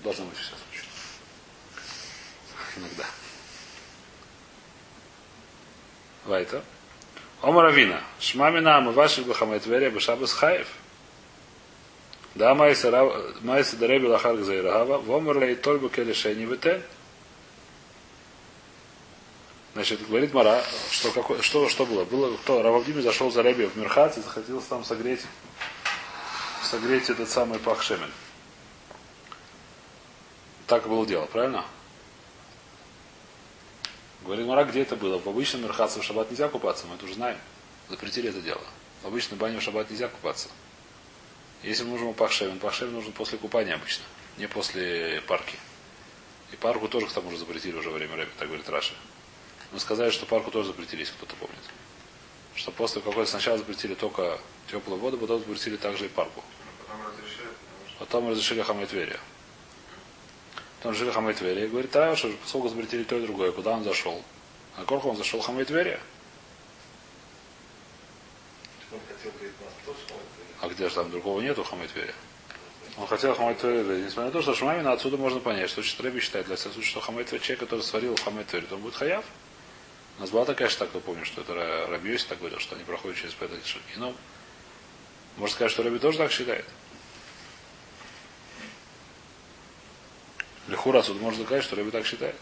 Должно 0.00 0.24
быть 0.26 0.36
все 0.38 0.50
случае. 0.50 0.84
Иногда. 2.76 3.06
Вайта. 6.24 6.64
Омаравина. 7.42 8.02
Шмамина 8.18 8.76
амываши 8.78 9.22
бахамай 9.22 9.60
тверия 9.60 9.90
бешабас 9.90 10.32
хаев. 10.32 10.68
Да, 12.34 12.54
майса 12.54 12.90
дареби 13.76 14.06
лахар 14.06 14.36
гзаирагава. 14.36 14.98
Вомерлей 14.98 15.56
тольбу 15.56 15.88
келешени 15.88 16.44
витен. 16.44 16.82
Значит, 19.72 20.06
говорит 20.06 20.34
Мара, 20.34 20.62
что, 20.90 21.12
какой, 21.12 21.40
что, 21.42 21.68
что 21.68 21.86
было? 21.86 22.04
Было, 22.04 22.36
кто 22.38 22.60
Рававдими 22.60 23.00
зашел 23.00 23.30
за 23.30 23.42
Реби 23.42 23.66
в 23.66 23.76
Мирхат 23.76 24.18
и 24.18 24.20
захотел 24.20 24.60
там 24.62 24.84
согреть, 24.84 25.20
согреть 26.62 27.08
этот 27.08 27.30
самый 27.30 27.60
пахшемен. 27.60 28.10
Так 30.66 30.88
было 30.88 31.06
дело, 31.06 31.26
правильно? 31.26 31.64
Говорит 34.30 34.46
Мара, 34.46 34.62
где 34.62 34.82
это 34.82 34.94
было? 34.94 35.18
В 35.18 35.28
обычном 35.28 35.64
Мирхатце 35.64 35.98
в 35.98 36.04
шаббат 36.04 36.30
нельзя 36.30 36.46
купаться, 36.48 36.86
мы 36.86 36.94
это 36.94 37.04
уже 37.04 37.14
знаем. 37.14 37.36
Запретили 37.88 38.28
это 38.30 38.40
дело. 38.40 38.60
В 39.02 39.08
обычной 39.08 39.36
бане 39.36 39.58
в 39.58 39.60
шаббат 39.60 39.90
нельзя 39.90 40.06
купаться. 40.06 40.48
Если 41.64 41.82
мы 41.82 41.98
нужен 41.98 42.14
пахшемен, 42.14 42.60
пахшемен 42.60 42.92
нужен 42.92 43.10
после 43.10 43.38
купания 43.38 43.74
обычно, 43.74 44.04
не 44.38 44.46
после 44.46 45.20
парки. 45.26 45.56
И 46.52 46.56
парку 46.56 46.86
тоже 46.86 47.08
к 47.08 47.12
тому 47.12 47.32
же 47.32 47.38
запретили 47.38 47.76
уже 47.76 47.90
во 47.90 47.96
время 47.96 48.14
Рэби, 48.14 48.30
так 48.38 48.46
говорит 48.46 48.68
Раша. 48.68 48.94
Мы 49.72 49.80
сказали, 49.80 50.10
что 50.10 50.26
парку 50.26 50.52
тоже 50.52 50.68
запретили, 50.68 51.00
если 51.00 51.14
кто-то 51.14 51.34
помнит. 51.34 51.64
Что 52.54 52.70
после 52.70 53.02
какой-то 53.02 53.28
сначала 53.28 53.58
запретили 53.58 53.94
только 53.94 54.38
теплую 54.70 55.00
воду, 55.00 55.18
потом 55.18 55.40
запретили 55.40 55.76
также 55.76 56.06
и 56.06 56.08
парку. 56.08 56.44
Потом 56.86 57.04
разрешили, 57.04 57.48
потому 57.48 57.88
что 57.88 57.98
Потом 57.98 58.30
разрешили 58.30 58.62
Хамайтверия. 58.62 59.18
Потом 60.80 60.92
разрешили 60.92 61.12
Хамайтверия. 61.12 61.64
И 61.66 61.68
говорит, 61.68 61.94
а 61.94 62.16
что, 62.16 62.32
поскольку 62.42 62.70
запретили 62.70 63.04
то 63.04 63.18
и 63.18 63.26
другое, 63.26 63.52
куда 63.52 63.72
он 63.72 63.84
зашел? 63.84 64.22
А 64.78 64.84
Корху 64.84 65.10
он 65.10 65.16
зашел 65.16 65.42
тоже 65.42 65.42
смотреть. 65.42 66.00
А 70.62 70.68
где 70.68 70.88
же 70.88 70.94
там 70.94 71.10
другого 71.10 71.42
нету 71.42 71.64
Хамайтверия? 71.64 72.14
Он 72.96 73.06
хотел 73.06 73.34
Хамайтверия. 73.34 74.04
Несмотря 74.04 74.24
на 74.24 74.30
то, 74.30 74.40
что 74.40 74.54
Шмамина 74.54 74.92
отсюда 74.92 75.18
можно 75.18 75.38
понять, 75.38 75.68
что 75.68 75.82
Рэби 76.02 76.20
считает 76.20 76.46
для 76.46 76.56
всех 76.56 76.72
случаев, 76.72 76.90
что 76.92 77.00
Хамайтверия, 77.02 77.44
человек, 77.44 77.60
который 77.60 77.82
сварил 77.82 78.16
Хамайтверия, 78.16 78.66
то 78.66 78.76
он 78.76 78.80
будет 78.80 78.94
хаяв. 78.94 79.24
У 80.16 80.22
нас 80.22 80.30
была 80.30 80.46
такая 80.46 80.70
же 80.70 80.76
так, 80.76 80.88
кто 80.88 81.00
помнит, 81.00 81.26
что 81.26 81.42
это 81.42 81.52
Ра- 81.52 81.90
Раби 81.90 82.10
Йоси 82.10 82.26
так 82.26 82.38
говорил, 82.38 82.58
что 82.58 82.74
они 82.74 82.84
проходят 82.84 83.18
через 83.18 83.34
это 83.34 83.54
Но 83.96 84.14
можно 85.36 85.54
сказать, 85.54 85.72
что 85.72 85.82
Раби 85.82 85.98
тоже 85.98 86.16
так 86.18 86.32
считает. 86.32 86.64
Лихура 90.80 91.00
отсюда 91.00 91.20
можно 91.20 91.44
сказать, 91.44 91.62
что 91.62 91.76
Раби 91.76 91.90
так 91.90 92.06
считает. 92.06 92.34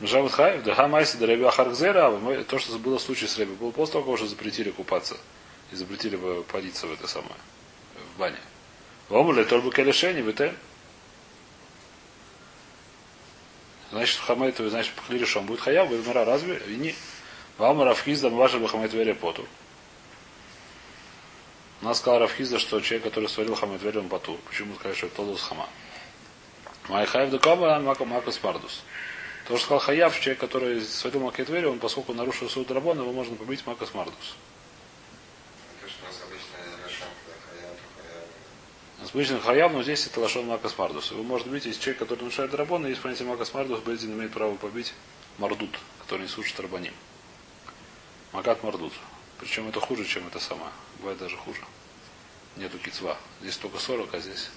Жават 0.00 0.32
Хаев, 0.32 0.64
да 0.64 0.74
Хамайси, 0.74 1.16
да 1.16 1.26
Раби 1.28 1.44
Ахаргзера, 1.44 2.10
то, 2.48 2.58
что 2.58 2.76
было 2.78 2.98
в 2.98 3.02
случае 3.02 3.28
с 3.28 3.38
Раби, 3.38 3.52
было 3.54 3.70
после 3.70 3.92
того, 3.92 4.16
как 4.16 4.26
запретили 4.28 4.72
купаться 4.72 5.16
и 5.70 5.76
запретили 5.76 6.16
бы 6.16 6.42
подиться 6.42 6.88
в 6.88 6.92
это 6.92 7.06
самое, 7.06 7.36
в 7.94 8.18
бане. 8.18 8.38
Омуле 9.10 9.44
только 9.44 9.70
келешени, 9.70 10.22
витен. 10.22 10.56
Значит, 13.92 14.18
хамайт, 14.18 14.56
значит, 14.56 14.92
он 15.36 15.46
будет 15.46 15.60
хаяв, 15.60 15.86
говорит, 15.86 16.04
Мара, 16.04 16.24
разве? 16.24 16.60
Не. 16.66 16.96
Валма 17.58 17.84
Рафхизда, 17.84 18.28
ваша 18.28 18.58
бы 18.58 18.68
хамайт 18.68 18.92
вере 18.92 19.14
поту. 19.14 19.46
У 21.82 21.84
нас 21.86 21.98
сказал 21.98 22.20
Рафхизда, 22.20 22.58
что 22.58 22.80
человек, 22.80 23.04
который 23.04 23.28
сварил 23.28 23.54
хамайт 23.54 23.82
вере, 23.82 24.00
он 24.00 24.08
поту. 24.08 24.38
Почему 24.48 24.74
сказать, 24.74 24.96
что 24.96 25.06
это 25.06 25.16
толус 25.16 25.42
хама? 25.42 25.68
Май 26.88 27.06
хаев 27.06 27.30
декома, 27.30 27.80
мака 27.80 28.04
макас 28.04 28.36
пардус. 28.36 28.82
То, 29.48 29.56
что 29.56 29.64
сказал 29.64 29.80
Хаяв, 29.80 30.20
человек, 30.20 30.38
который 30.38 30.80
сварил 30.82 31.20
макет 31.20 31.48
вере, 31.48 31.68
он, 31.68 31.78
поскольку 31.78 32.12
нарушил 32.12 32.48
суд 32.48 32.68
драбона, 32.68 33.00
его 33.00 33.12
можно 33.12 33.34
побить 33.36 33.66
макас 33.66 33.94
мардус. 33.94 34.36
обычно 39.12 39.40
хаяв, 39.40 39.72
но 39.72 39.82
здесь 39.82 40.06
это 40.06 40.20
лошон 40.20 40.46
макас 40.46 40.76
мардус. 40.76 41.10
Его 41.10 41.22
может 41.22 41.48
быть, 41.48 41.66
если 41.66 41.80
человек, 41.80 41.98
который 41.98 42.20
нарушает 42.20 42.50
драбона, 42.50 42.86
есть 42.86 43.00
понятие 43.00 43.28
макас 43.28 43.52
мардус, 43.54 43.80
Бейдин 43.80 44.12
имеет 44.12 44.32
право 44.32 44.54
побить 44.54 44.92
мардут, 45.38 45.70
который 46.02 46.22
не 46.22 46.28
слушает 46.28 46.60
рабаним. 46.60 46.94
Макат 48.32 48.62
мардут. 48.62 48.92
Причем 49.40 49.68
это 49.68 49.80
хуже, 49.80 50.04
чем 50.04 50.26
это 50.26 50.38
самое. 50.38 50.70
Бывает 50.98 51.18
даже 51.18 51.36
хуже. 51.36 51.62
Нету 52.56 52.78
кицва. 52.78 53.16
Здесь 53.40 53.56
только 53.56 53.78
40, 53.78 54.12
а 54.14 54.20
здесь, 54.20 54.50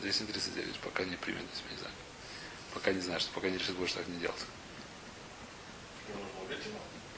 здесь 0.00 0.20
не 0.20 0.26
39. 0.28 0.78
Пока 0.78 1.04
не 1.04 1.16
примет, 1.16 1.42
здесь 1.52 1.64
не 1.70 1.76
знаю. 1.76 1.94
Пока 2.72 2.92
не 2.92 3.00
знаю, 3.00 3.20
что 3.20 3.32
пока 3.32 3.50
не 3.50 3.58
решит 3.58 3.74
больше 3.76 3.96
так 3.96 4.06
не 4.06 4.18
делать. 4.18 4.44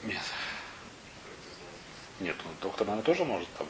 Нет. 0.03 0.21
Нет, 2.19 2.35
ну, 2.43 2.51
доктор, 2.61 2.87
наверное, 2.87 3.05
тоже 3.05 3.23
может 3.23 3.47
там. 3.57 3.67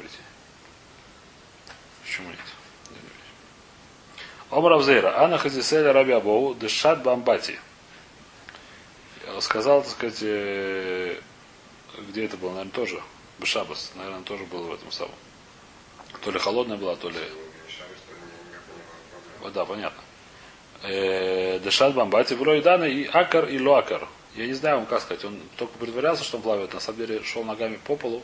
Почему 2.03 2.29
нет? 2.29 2.39
Омар 4.49 4.73
Авзейра, 4.73 5.19
Анна 5.19 5.37
Хазиселя 5.37 5.93
Раби 5.93 6.13
Абоу, 6.13 6.55
Дышат 6.55 7.03
Бамбати. 7.03 7.59
Сказал, 9.41 9.83
так 9.83 9.91
сказать, 9.91 10.19
э, 10.21 11.21
где 11.97 12.25
это 12.25 12.37
было, 12.37 12.49
наверное, 12.51 12.71
тоже. 12.71 13.01
Бешабас, 13.39 13.91
наверное, 13.95 14.23
тоже 14.23 14.43
было 14.45 14.67
в 14.67 14.73
этом 14.73 14.91
самом. 14.91 15.15
То 16.21 16.31
ли 16.31 16.39
холодная 16.39 16.77
была, 16.77 16.95
то 16.95 17.09
ли... 17.09 17.19
Да, 19.53 19.65
понятно. 19.65 20.01
Э, 20.83 21.59
Дышат 21.59 21.93
Бамбати, 21.93 22.33
вроде 22.33 22.61
Дана 22.61 22.85
и 22.85 23.05
Акар, 23.05 23.47
и 23.47 23.59
Луакар. 23.59 24.07
Я 24.35 24.47
не 24.47 24.53
знаю, 24.53 24.79
он 24.79 24.85
как 24.85 25.01
сказать, 25.01 25.23
он 25.25 25.39
только 25.57 25.77
притворялся, 25.77 26.23
что 26.23 26.37
он 26.37 26.43
плавает, 26.43 26.73
на 26.73 26.79
самом 26.79 26.99
деле 26.99 27.23
шел 27.23 27.43
ногами 27.43 27.77
по 27.77 27.95
полу, 27.95 28.23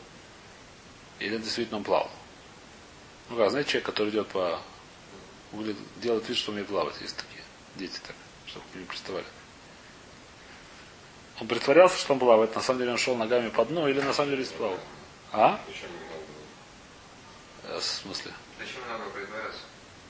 или 1.18 1.36
действительно 1.38 1.78
он 1.78 1.84
плавал. 1.84 2.10
Ну 3.28 3.36
как, 3.36 3.50
знаете, 3.50 3.70
человек, 3.70 3.86
который 3.86 4.10
идет 4.10 4.28
по 4.28 4.60
делает 5.96 6.28
вид, 6.28 6.36
что 6.36 6.52
умеет 6.52 6.68
плавать. 6.68 7.00
Есть 7.00 7.16
такие 7.16 7.42
дети 7.76 7.98
так, 8.06 8.14
чтобы 8.46 8.64
вы 8.72 8.80
не 8.80 8.86
приставали. 8.86 9.24
Он 11.40 11.48
притворялся, 11.48 11.98
что 11.98 12.14
он 12.14 12.18
плавает, 12.18 12.54
на 12.54 12.62
самом 12.62 12.78
деле 12.80 12.92
он 12.92 12.98
шел 12.98 13.14
ногами 13.14 13.50
по 13.50 13.64
дну, 13.64 13.86
или 13.88 14.00
на 14.00 14.12
самом 14.12 14.30
деле 14.30 14.44
плавал. 14.46 14.78
А? 15.32 15.60
Э, 17.64 17.78
В 17.78 17.84
смысле? 17.84 18.32
Зачем 18.58 18.80
надо 18.88 19.04
притворяться? 19.10 19.60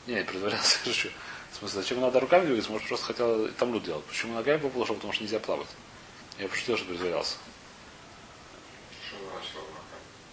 Не, 0.07 0.23
притворялся, 0.23 0.79
шучу. 0.85 1.09
В 1.51 1.57
смысле, 1.57 1.83
зачем 1.83 2.01
надо 2.01 2.21
руками 2.21 2.47
двигаться? 2.47 2.71
Может, 2.71 2.87
просто 2.87 3.07
хотел 3.07 3.49
там 3.53 3.73
люд 3.73 3.83
делать. 3.83 4.05
Почему 4.05 4.35
ногами 4.35 4.61
по 4.61 4.69
полу 4.69 4.87
шел? 4.87 4.95
Потому 4.95 5.13
что 5.13 5.25
нельзя 5.25 5.41
плавать. 5.41 5.69
Я 6.39 6.49
пошутил, 6.49 6.77
что 6.77 6.87
притворялся. 6.87 7.37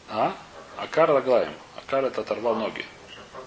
А? 0.09 0.35
Акар 0.77 1.09
лаглаем. 1.09 1.53
Акар 1.77 2.05
это 2.05 2.21
оторвал 2.21 2.55
ноги. 2.55 2.85
Шафат? 3.09 3.45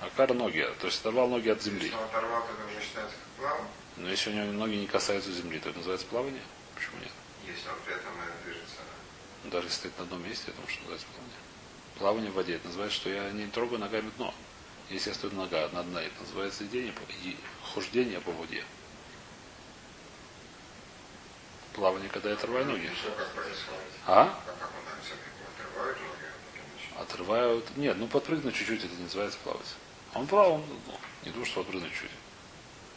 Акар 0.00 0.32
ноги. 0.32 0.66
То 0.80 0.86
есть 0.86 1.00
оторвал 1.00 1.28
ноги 1.28 1.48
от 1.50 1.60
земли. 1.62 1.86
Если 1.86 1.96
он 1.96 2.04
оторвал, 2.04 2.42
то 2.42 2.52
это 2.52 2.64
уже 2.70 2.86
считается 2.86 3.16
как 3.16 3.44
плавом. 3.44 3.66
Но 3.96 4.08
если 4.08 4.30
у 4.30 4.32
него 4.32 4.52
ноги 4.52 4.76
не 4.76 4.86
касаются 4.86 5.32
земли, 5.32 5.58
то 5.58 5.68
это 5.70 5.78
называется 5.78 6.06
плавание? 6.06 6.42
Почему 6.78 7.00
нет? 7.00 7.10
Если 7.44 7.68
он 7.68 7.74
при 7.84 7.94
этом 7.94 8.12
э, 8.22 8.44
движется. 8.44 8.76
Ну, 9.42 9.50
Даже 9.50 9.66
если 9.66 9.78
стоит 9.78 9.98
на 9.98 10.04
одном 10.04 10.22
месте, 10.22 10.44
это 10.52 10.60
может 10.60 10.78
называется 10.78 11.06
плавание. 11.08 11.38
Плавание 11.98 12.30
в 12.30 12.34
воде. 12.34 12.54
Это 12.54 12.66
называется, 12.68 12.96
что 12.96 13.10
я 13.10 13.30
не 13.32 13.46
трогаю 13.46 13.80
ногами 13.80 14.10
дно. 14.16 14.32
Если 14.88 15.08
я 15.08 15.14
стою 15.14 15.34
нога 15.34 15.68
на 15.72 15.82
дне, 15.82 16.02
это 16.02 16.20
называется 16.20 16.64
идение, 16.64 16.94
хождение 17.74 18.20
по 18.20 18.30
воде. 18.30 18.64
Плавание, 21.72 22.08
когда 22.08 22.28
я 22.28 22.36
отрываю 22.36 22.64
ноги. 22.66 22.88
Что 22.94 23.10
происходит? 23.10 23.82
А? 24.06 24.22
Отрывают 24.22 24.44
а 24.46 24.66
потом 24.66 24.98
начинает. 24.98 26.00
Отрываю. 26.96 27.62
Нет, 27.76 27.96
ну 27.98 28.06
подпрыгнуть 28.06 28.54
чуть-чуть, 28.54 28.84
это 28.84 28.94
не 28.94 29.02
называется 29.02 29.38
плавать. 29.42 29.74
А 30.14 30.20
он 30.20 30.26
плавал, 30.28 30.58
ну, 30.58 30.94
не 31.24 31.30
думаю, 31.30 31.46
что 31.46 31.62
подпрыгнуть 31.62 31.92
чуть. 31.92 32.10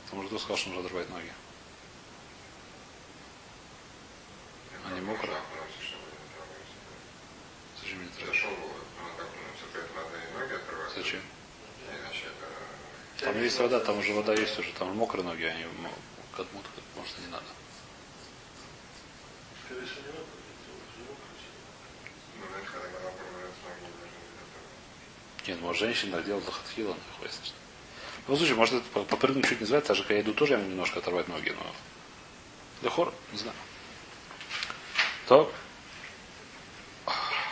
Потому 0.05 0.21
что 0.21 0.29
кто 0.29 0.39
сказал, 0.39 0.57
что 0.57 0.69
нужно 0.69 0.85
отрывать 0.85 1.09
ноги. 1.09 1.31
А 4.85 4.93
не 4.93 5.01
мокро? 5.01 5.33
Зачем 7.81 7.99
мне 7.99 8.09
ну. 8.19 8.33
Зачем? 10.95 11.21
Там 13.19 13.41
есть 13.41 13.59
вода, 13.59 13.79
там 13.79 13.99
уже 13.99 14.13
вода 14.13 14.33
есть 14.33 14.57
уже, 14.57 14.71
там 14.73 14.95
мокрые 14.97 15.23
ноги, 15.23 15.43
они 15.43 15.65
Кадмут, 16.35 16.65
может, 16.95 17.19
и 17.19 17.21
не 17.21 17.27
надо. 17.27 17.45
Ну, 19.69 19.75
это 22.45 22.71
когда 22.71 22.87
голова 22.87 23.11
промывает 23.11 23.53
ноги, 23.63 23.85
должны 23.99 24.19
быть 24.23 24.39
готовы. 24.41 25.47
Нет, 25.47 25.61
может, 25.61 25.79
женщина 25.79 26.21
делала 26.21 26.43
лохатхила, 26.45 26.95
находится. 27.11 27.41
В 27.41 28.27
любом 28.27 28.37
случае, 28.37 28.55
может, 28.55 28.73
это 28.75 29.03
попрыгнуть 29.03 29.45
чуть 29.45 29.59
не 29.59 29.65
называется, 29.65 29.89
так 29.89 29.97
же, 29.97 30.03
когда 30.03 30.15
я 30.15 30.21
иду, 30.21 30.33
тоже 30.33 30.53
я 30.53 30.59
немножко 30.59 30.99
оторвать 30.99 31.27
ноги, 31.27 31.49
но... 31.51 31.75
Лехор, 32.81 33.13
не 33.33 33.37
знаю. 33.37 33.55
То. 35.31 35.49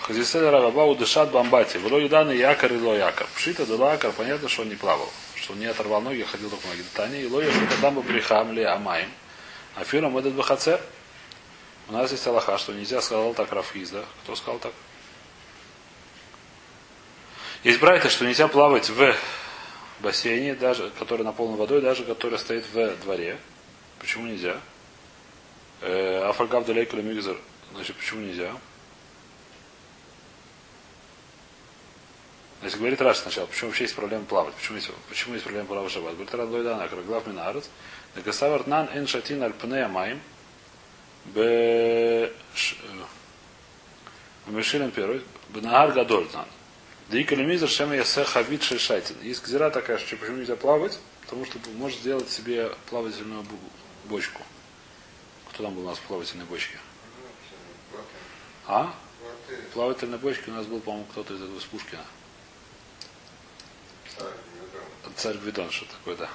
Хазисель 0.01 0.41
Рабау 0.41 0.95
дышат 0.95 1.31
бамбати. 1.31 1.77
Вло 1.77 1.97
юданы 1.97 2.31
якор 2.31 2.73
и 2.73 2.77
ло 2.77 2.93
якор. 2.93 3.25
Пшита 3.35 3.65
дала 3.65 3.93
якор, 3.93 4.11
понятно, 4.11 4.49
что 4.49 4.63
он 4.63 4.69
не 4.69 4.75
плавал. 4.75 5.09
Что 5.35 5.53
он 5.53 5.59
не 5.59 5.65
оторвал 5.65 6.01
ноги, 6.01 6.23
ходил 6.23 6.49
только 6.49 6.67
ноги. 6.67 6.83
Тани, 6.93 7.21
и 7.21 7.27
ло 7.27 7.41
яшута 7.41 7.79
там 7.79 7.95
бы 7.95 8.01
брехам 8.01 8.51
ли 8.51 8.63
амаем. 8.63 9.09
А 9.75 9.85
фиром 9.85 10.17
этот 10.17 10.33
бахацер. 10.33 10.81
У 11.87 11.93
нас 11.93 12.11
есть 12.11 12.27
Аллаха, 12.27 12.57
что 12.57 12.73
нельзя, 12.73 13.01
сказал 13.01 13.33
так 13.33 13.49
Рафиз, 13.53 13.91
да? 13.91 14.03
Кто 14.23 14.35
сказал 14.35 14.59
так? 14.59 14.73
Есть 17.63 17.79
брайта, 17.79 18.09
что 18.09 18.25
нельзя 18.25 18.49
плавать 18.49 18.89
в 18.89 19.15
бассейне, 20.01 20.53
даже, 20.53 20.89
который 20.99 21.23
наполнен 21.23 21.55
водой, 21.55 21.79
даже 21.79 22.03
который 22.03 22.39
стоит 22.39 22.65
в 22.73 22.97
дворе. 22.97 23.37
Почему 23.99 24.27
нельзя? 24.27 24.59
Афальгав 25.81 26.65
далейкуля 26.65 27.03
мигзер. 27.03 27.37
Значит, 27.73 27.95
почему 27.95 28.21
нельзя? 28.21 28.55
Значит, 32.61 32.77
говорит 32.77 33.01
Раш 33.01 33.17
сначала, 33.17 33.45
почему 33.45 33.69
вообще 33.69 33.85
есть 33.85 33.95
проблема 33.95 34.25
плавать? 34.25 34.53
Почему 34.55 34.77
есть, 34.77 34.91
почему 35.07 35.33
есть 35.33 35.45
проблема 35.45 35.67
плавать 35.67 35.91
шаббат? 35.91 36.13
Говорит, 36.13 36.33
Ран 36.33 36.49
Лойдана, 36.49 36.87
Краглав 36.89 37.25
Минарец, 37.25 37.69
Дагасавар 38.15 38.67
Нан 38.67 38.89
Эн 38.93 39.07
Шатин 39.07 39.41
Аль 39.43 39.53
Пнея 39.53 39.87
Майм, 39.87 40.21
Б... 41.25 42.33
Мешилен 44.47 44.91
первый, 44.91 45.23
Бнагар 45.49 45.91
Гадоль 45.91 46.27
Нан. 46.33 46.47
Дикали 47.09 47.45
Мизер 47.45 47.69
Шема 47.69 47.95
Ясе 47.95 48.23
Хавит 48.23 48.63
Шешайтин. 48.63 49.15
Есть 49.21 49.43
гзира 49.43 49.69
такая, 49.69 49.97
что 49.97 50.17
почему 50.17 50.37
нельзя 50.37 50.55
плавать? 50.55 50.99
Потому 51.21 51.45
что 51.45 51.59
может 51.75 51.99
сделать 51.99 52.29
себе 52.29 52.71
плавательную 52.89 53.45
бочку. 54.05 54.41
Кто 55.51 55.63
там 55.63 55.75
был 55.75 55.83
у 55.83 55.89
нас 55.89 55.97
в 55.97 56.01
плавательной 56.01 56.45
бочке? 56.45 56.77
Ну, 58.69 58.75
А? 58.75 58.93
плавательной 59.73 60.19
бочке 60.19 60.51
у 60.51 60.53
нас 60.53 60.67
был, 60.67 60.79
по-моему, 60.79 61.05
кто-то 61.11 61.33
из 61.33 61.41
этого 61.41 61.57
из 61.57 61.63
Пушкина. 61.63 62.03
царь, 65.15 65.37
Гвидон, 65.37 65.71
что 65.71 65.85
такое, 65.85 66.15
да. 66.15 66.29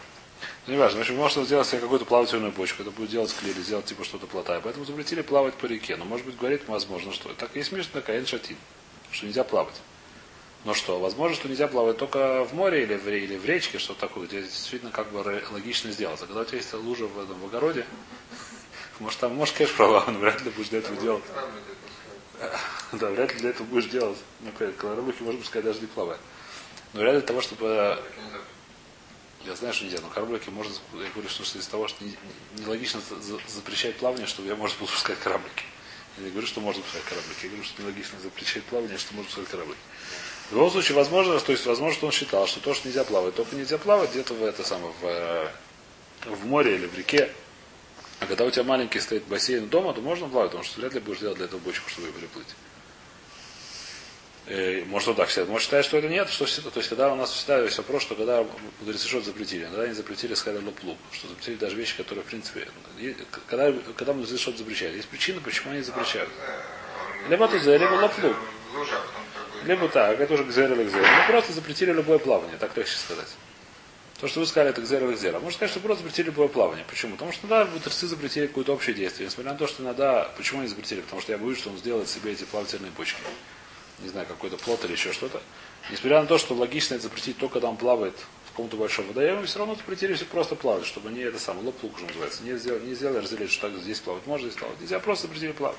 Ну, 0.66 0.74
не 0.74 0.78
важно. 0.78 0.98
В 0.98 1.02
общем, 1.02 1.16
может 1.16 1.46
сделать 1.46 1.68
себе 1.68 1.80
какую-то 1.80 2.04
плавательную 2.04 2.52
бочку. 2.52 2.82
Это 2.82 2.90
будет 2.90 3.10
делать 3.10 3.32
клей 3.34 3.52
или 3.52 3.62
сделать 3.62 3.86
типа 3.86 4.04
что-то 4.04 4.26
плотая. 4.26 4.60
Поэтому 4.60 4.84
запретили 4.84 5.22
плавать 5.22 5.54
по 5.54 5.66
реке. 5.66 5.96
Но, 5.96 6.04
может 6.04 6.26
быть, 6.26 6.36
говорит, 6.36 6.62
возможно, 6.66 7.12
что. 7.12 7.32
Так 7.34 7.54
есть 7.54 7.68
смешно 7.68 8.00
такая 8.00 8.24
шатин, 8.26 8.56
что 9.12 9.26
нельзя 9.26 9.44
плавать. 9.44 9.80
Но 10.64 10.74
что, 10.74 10.98
возможно, 10.98 11.36
что 11.36 11.48
нельзя 11.48 11.68
плавать 11.68 11.98
только 11.98 12.44
в 12.44 12.52
море 12.52 12.82
или 12.82 12.96
в, 12.96 13.06
или 13.08 13.36
в 13.36 13.44
речке, 13.44 13.78
что 13.78 13.94
такое, 13.94 14.26
где 14.26 14.42
действительно 14.42 14.90
как 14.90 15.12
бы 15.12 15.18
логично 15.52 15.92
сделать. 15.92 16.20
А 16.20 16.26
когда 16.26 16.40
у 16.40 16.44
тебя 16.44 16.58
есть 16.58 16.74
лужа 16.74 17.06
в 17.06 17.18
этом 17.18 17.38
в 17.38 17.44
огороде, 17.44 17.86
может 18.98 19.20
там, 19.20 19.34
может, 19.34 19.54
конечно, 19.54 19.76
права, 19.78 20.04
но 20.08 20.18
вряд 20.18 20.42
ли 20.42 20.50
будешь 20.50 20.70
для 20.70 20.80
этого 20.80 21.00
делать. 21.00 21.24
Да, 22.92 23.10
вряд 23.10 23.32
ли 23.34 23.40
для 23.40 23.50
этого 23.50 23.66
будешь 23.66 23.86
делать. 23.86 24.18
Например, 24.40 24.72
колоробухи, 24.74 25.22
быть, 25.22 25.44
сказать, 25.46 25.64
даже 25.64 25.86
плавает. 25.86 26.20
Но 26.92 27.00
вряд 27.00 27.14
ли 27.14 27.20
для 27.20 27.26
того, 27.28 27.40
чтобы 27.40 27.66
э. 27.66 27.96
Я 29.46 29.54
знаю, 29.56 29.74
что 29.74 29.84
нельзя, 29.84 29.98
но 30.00 30.08
кораблики 30.08 30.48
можно, 30.48 30.72
я 30.94 31.10
говорю, 31.10 31.28
что 31.28 31.42
из 31.42 31.66
того, 31.66 31.86
что 31.86 32.02
не- 32.02 32.16
нелогично 32.58 33.00
за- 33.10 33.20
за- 33.20 33.40
запрещать 33.46 33.96
плавание, 33.96 34.26
чтобы 34.26 34.48
я 34.48 34.56
можно 34.56 34.78
пускать 34.78 35.18
кораблики. 35.18 35.64
Я 36.16 36.24
не 36.24 36.30
говорю, 36.30 36.46
что 36.46 36.60
можно 36.60 36.82
пускать 36.82 37.02
кораблики, 37.04 37.42
я 37.42 37.48
говорю, 37.48 37.64
что 37.64 37.82
нелогично 37.82 38.18
запрещать 38.20 38.62
плавание, 38.64 38.96
что 38.96 39.14
можно 39.14 39.26
пускать 39.28 39.48
кораблики. 39.48 39.80
В 40.48 40.52
любом 40.54 40.70
случае, 40.70 40.96
возможно, 40.96 41.38
то 41.40 41.52
есть, 41.52 41.66
возможно, 41.66 41.94
что 41.94 42.06
он 42.06 42.12
считал, 42.12 42.46
что 42.46 42.60
то, 42.60 42.72
что 42.72 42.88
нельзя 42.88 43.04
плавать, 43.04 43.34
только 43.34 43.54
нельзя 43.54 43.76
плавать 43.76 44.10
где-то 44.12 44.32
в 44.32 44.42
это 44.42 44.64
самое, 44.64 44.94
в, 45.00 45.04
э, 45.04 45.48
в 46.26 46.46
море 46.46 46.76
или 46.76 46.86
в 46.86 46.96
реке. 46.96 47.30
А 48.24 48.26
когда 48.26 48.46
у 48.46 48.50
тебя 48.50 48.64
маленький 48.64 49.00
стоит 49.00 49.24
бассейн 49.24 49.68
дома, 49.68 49.92
то 49.92 50.00
можно 50.00 50.26
плавать, 50.26 50.50
потому 50.50 50.64
что 50.64 50.80
вряд 50.80 50.94
ли 50.94 51.00
будешь 51.00 51.18
делать 51.18 51.36
для 51.36 51.44
этого 51.44 51.60
бочку, 51.60 51.90
чтобы 51.90 52.08
переплыть. 52.08 52.46
Э, 54.46 54.82
Может, 54.86 55.08
вот 55.08 55.16
так 55.18 55.28
считать. 55.28 55.46
Может, 55.46 55.66
считать, 55.66 55.84
что 55.84 55.98
это 55.98 56.08
нет, 56.08 56.30
что. 56.30 56.46
То 56.46 56.78
есть, 56.78 56.88
когда 56.88 57.12
у 57.12 57.16
нас 57.16 57.30
всегда 57.30 57.60
есть 57.60 57.76
вопрос, 57.76 58.02
что 58.02 58.14
когда 58.14 58.46
мудрецы 58.80 59.08
что 59.08 59.20
запретили, 59.20 59.64
когда 59.64 59.82
они 59.82 59.92
запретили 59.92 60.32
сказать 60.32 60.62
луп 60.62 60.96
что 61.12 61.28
запретили 61.28 61.56
даже 61.56 61.76
вещи, 61.76 61.98
которые, 61.98 62.24
в 62.24 62.26
принципе, 62.26 62.66
и- 62.98 63.14
когда, 63.46 63.70
когда 63.94 64.14
мудрецы 64.14 64.38
что-то 64.38 64.58
запрещают. 64.58 64.96
Есть 64.96 65.08
причина, 65.08 65.42
почему 65.42 65.72
они 65.72 65.82
запрещают. 65.82 66.30
Либо 67.28 67.46
тузе, 67.46 67.76
либо 67.76 68.08
торгует. 68.08 68.36
Либо 69.66 69.88
так, 69.88 70.18
это 70.18 70.32
уже 70.32 70.44
гзер 70.44 70.72
или 70.72 70.84
гзер. 70.84 71.02
Мы 71.02 71.32
просто 71.32 71.52
запретили 71.52 71.92
любое 71.92 72.18
плавание, 72.18 72.56
так 72.56 72.74
легче 72.74 72.96
сказать. 72.96 73.28
То, 74.20 74.28
что 74.28 74.40
вы 74.40 74.46
сказали, 74.46 74.70
это 74.70 74.80
гзер 74.80 75.04
или 75.04 75.14
гзер. 75.14 75.34
А 75.34 75.40
можно 75.40 75.52
сказать, 75.52 75.70
что 75.70 75.80
просто 75.80 76.02
запретили 76.04 76.26
любое 76.26 76.48
плавание. 76.48 76.84
Почему? 76.88 77.12
Потому 77.12 77.32
что 77.32 77.46
иногда 77.46 77.64
мудрецы 77.66 78.06
запретили 78.06 78.46
какое-то 78.46 78.72
общее 78.72 78.94
действие. 78.94 79.26
Несмотря 79.26 79.52
на 79.52 79.58
то, 79.58 79.66
что 79.66 79.82
иногда... 79.82 80.30
Почему 80.36 80.60
они 80.60 80.68
запретили? 80.68 81.00
Потому 81.00 81.20
что 81.20 81.32
я 81.32 81.38
боюсь, 81.38 81.58
что 81.58 81.70
он 81.70 81.78
сделает 81.78 82.08
себе 82.08 82.32
эти 82.32 82.44
плавательные 82.44 82.92
бочки. 82.92 83.20
Не 84.00 84.08
знаю, 84.08 84.26
какой-то 84.26 84.56
плот 84.56 84.84
или 84.84 84.92
еще 84.92 85.12
что-то. 85.12 85.42
Несмотря 85.90 86.20
на 86.20 86.26
то, 86.26 86.38
что 86.38 86.54
логично 86.54 86.94
это 86.94 87.04
запретить 87.04 87.38
только 87.38 87.54
когда 87.54 87.68
он 87.68 87.76
плавает 87.76 88.14
в 88.46 88.50
каком-то 88.50 88.76
большом 88.76 89.06
водоеме, 89.08 89.44
все 89.46 89.58
равно 89.58 89.74
запретили 89.74 90.14
все 90.14 90.24
просто 90.24 90.54
плавать, 90.54 90.86
чтобы 90.86 91.10
не 91.10 91.20
это 91.20 91.38
самое, 91.38 91.66
лоп-лук 91.66 91.96
уже 91.96 92.06
называется. 92.06 92.42
Не 92.44 92.56
сделали, 92.56 92.86
не 92.86 92.94
сделали 92.94 93.18
разделить, 93.18 93.50
что 93.50 93.68
так 93.68 93.80
здесь 93.80 94.00
плавать 94.00 94.26
можно, 94.26 94.48
здесь 94.48 94.58
плавать. 94.58 94.80
Нельзя, 94.80 95.00
просто 95.00 95.26
запретили 95.26 95.52
плавать. 95.52 95.76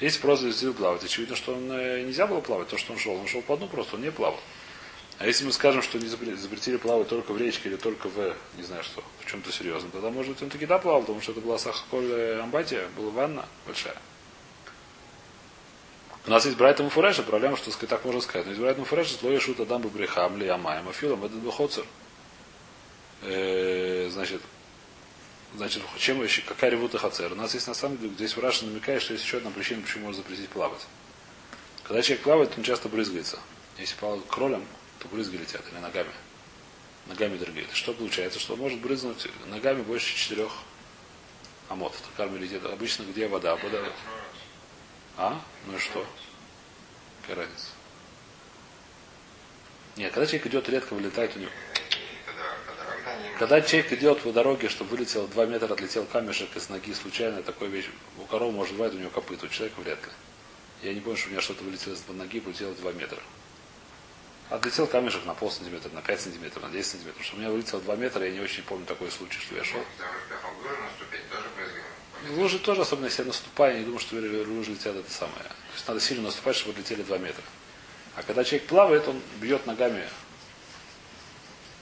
Если 0.00 0.20
просто 0.20 0.46
запретили 0.46 0.72
плавать, 0.72 1.04
очевидно, 1.04 1.36
что 1.36 1.54
он 1.54 1.70
э, 1.70 2.02
нельзя 2.02 2.26
было 2.26 2.40
плавать, 2.40 2.68
то, 2.68 2.78
что 2.78 2.92
он 2.92 2.98
шел. 2.98 3.14
Он 3.14 3.26
шел 3.26 3.42
по 3.42 3.56
дну, 3.56 3.68
просто 3.68 3.96
он 3.96 4.02
не 4.02 4.10
плавал. 4.10 4.40
А 5.18 5.26
если 5.26 5.44
мы 5.44 5.52
скажем, 5.52 5.82
что 5.82 5.98
не 5.98 6.06
запре- 6.06 6.36
запретили 6.36 6.76
плавать 6.76 7.08
только 7.08 7.32
в 7.32 7.38
речке 7.38 7.68
или 7.68 7.76
только 7.76 8.08
в, 8.08 8.36
не 8.56 8.62
знаю 8.62 8.84
что, 8.84 9.02
в 9.20 9.26
чем-то 9.28 9.50
серьезном, 9.50 9.90
тогда, 9.90 10.10
может 10.10 10.32
быть, 10.32 10.42
он 10.42 10.48
таки 10.48 10.64
да 10.64 10.78
плавал, 10.78 11.00
потому 11.00 11.20
что 11.20 11.32
это 11.32 11.40
была 11.40 11.58
сахаколь 11.58 12.38
амбатия, 12.40 12.86
была 12.96 13.10
ванна 13.10 13.44
большая. 13.66 13.96
У 16.24 16.30
нас 16.30 16.44
есть 16.44 16.56
Брайтон 16.56 16.90
Фуреша, 16.90 17.22
проблема, 17.22 17.56
что 17.56 17.70
так 17.86 18.04
можно 18.04 18.20
сказать. 18.20 18.44
Но 18.46 18.52
есть 18.52 18.60
Брайтон 18.60 18.84
Фуреша, 18.84 19.14
слоя 19.14 19.40
шута 19.40 19.64
дам 19.64 19.82
бы 19.82 19.88
брехам 19.88 20.36
ли 20.36 20.46
амаем, 20.46 20.88
афилом, 20.88 21.24
это 21.24 21.34
бехоцер. 21.34 21.84
Э, 23.22 24.08
Значит, 24.12 24.42
значит, 25.56 25.82
чем 25.98 26.22
еще, 26.22 26.42
какая 26.42 26.70
ревута 26.70 26.98
хацер? 26.98 27.32
У 27.32 27.36
нас 27.36 27.54
есть 27.54 27.66
на 27.66 27.74
самом 27.74 27.98
деле, 27.98 28.12
здесь 28.14 28.34
Фураша 28.34 28.66
намекает, 28.66 29.02
что 29.02 29.14
есть 29.14 29.24
еще 29.24 29.38
одна 29.38 29.50
причина, 29.50 29.82
почему 29.82 30.06
можно 30.06 30.22
запретить 30.22 30.48
плавать. 30.50 30.86
Когда 31.82 32.02
человек 32.02 32.22
плавает, 32.22 32.52
он 32.56 32.62
часто 32.62 32.88
брызгается. 32.88 33.38
Если 33.78 33.96
плавает 33.96 34.24
кролем, 34.28 34.64
то 34.98 35.08
брызги 35.08 35.36
или 35.36 35.46
ногами. 35.80 36.10
Ногами 37.06 37.38
дрыгает. 37.38 37.68
Что 37.72 37.92
получается? 37.94 38.38
Что 38.38 38.54
он 38.54 38.60
может 38.60 38.80
брызнуть 38.80 39.28
ногами 39.46 39.82
больше 39.82 40.14
четырех 40.14 40.52
амот. 41.68 41.94
Карми 42.16 42.38
летит. 42.38 42.64
Обычно 42.64 43.04
где 43.04 43.28
вода? 43.28 43.56
Вода. 43.56 43.82
А? 45.16 45.40
Ну 45.66 45.76
и 45.76 45.78
что? 45.78 46.06
Какая 47.22 47.38
разница? 47.38 47.66
Нет, 49.96 50.12
когда 50.12 50.26
человек 50.26 50.46
идет, 50.46 50.68
редко 50.68 50.94
вылетает 50.94 51.36
у 51.36 51.40
него. 51.40 51.50
Когда, 53.38 53.60
человек 53.60 53.92
идет 53.92 54.20
по 54.22 54.32
дороге, 54.32 54.68
чтобы 54.68 54.90
вылетел 54.90 55.26
2 55.28 55.46
метра, 55.46 55.72
отлетел 55.72 56.04
камешек 56.04 56.54
из 56.56 56.68
ноги 56.68 56.92
случайно, 56.92 57.42
такой 57.42 57.68
вещь. 57.68 57.86
У 58.18 58.24
коровы 58.26 58.52
может 58.52 58.74
бывать, 58.74 58.94
у 58.94 58.98
него 58.98 59.10
копыт, 59.10 59.42
у 59.42 59.48
человека 59.48 59.80
вряд 59.80 59.98
ли. 60.04 60.12
Я 60.82 60.94
не 60.94 61.00
помню, 61.00 61.16
что 61.16 61.28
у 61.28 61.32
меня 61.32 61.40
что-то 61.40 61.64
вылетело 61.64 61.94
из 61.94 62.06
ноги, 62.08 62.40
полетело 62.40 62.74
2 62.74 62.92
метра. 62.92 63.18
Отлетел 64.50 64.86
камешек 64.86 65.26
на 65.26 65.34
пол 65.34 65.50
сантиметра, 65.50 65.90
на 65.90 66.00
5 66.00 66.20
сантиметров, 66.20 66.62
на 66.62 66.70
10 66.70 66.90
сантиметров. 66.90 67.22
Что 67.22 67.36
у 67.36 67.38
меня 67.38 67.50
вылетело 67.50 67.82
2 67.82 67.96
метра, 67.96 68.24
я 68.24 68.30
не 68.30 68.40
очень 68.40 68.62
помню 68.62 68.86
такой 68.86 69.10
случай, 69.10 69.38
что 69.40 69.54
я 69.54 69.62
шел. 69.62 69.84
Лужу 72.30 72.42
наступить, 72.42 72.62
тоже 72.64 72.82
особенно 72.82 73.06
если 73.06 73.22
я 73.22 73.28
наступаю, 73.28 73.74
я 73.74 73.78
не 73.80 73.84
думаю, 73.84 74.00
что 74.00 74.16
в 74.16 74.48
луже 74.48 74.70
летят 74.70 74.96
это 74.96 75.10
самое. 75.10 75.42
То 75.42 75.74
есть 75.74 75.88
надо 75.88 76.00
сильно 76.00 76.22
наступать, 76.24 76.56
чтобы 76.56 76.72
отлетели 76.72 77.02
2 77.02 77.18
метра. 77.18 77.42
А 78.16 78.22
когда 78.22 78.42
человек 78.42 78.66
плавает, 78.68 79.06
он 79.06 79.20
бьет 79.38 79.66
ногами 79.66 80.08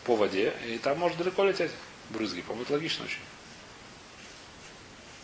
по 0.05 0.16
воде, 0.16 0.52
и 0.66 0.79
там 0.79 0.98
может 0.98 1.18
далеко 1.18 1.44
лететь 1.44 1.70
брызги. 2.11 2.40
По-моему, 2.40 2.64
это 2.64 2.72
логично 2.72 3.05
очень. 3.05 3.22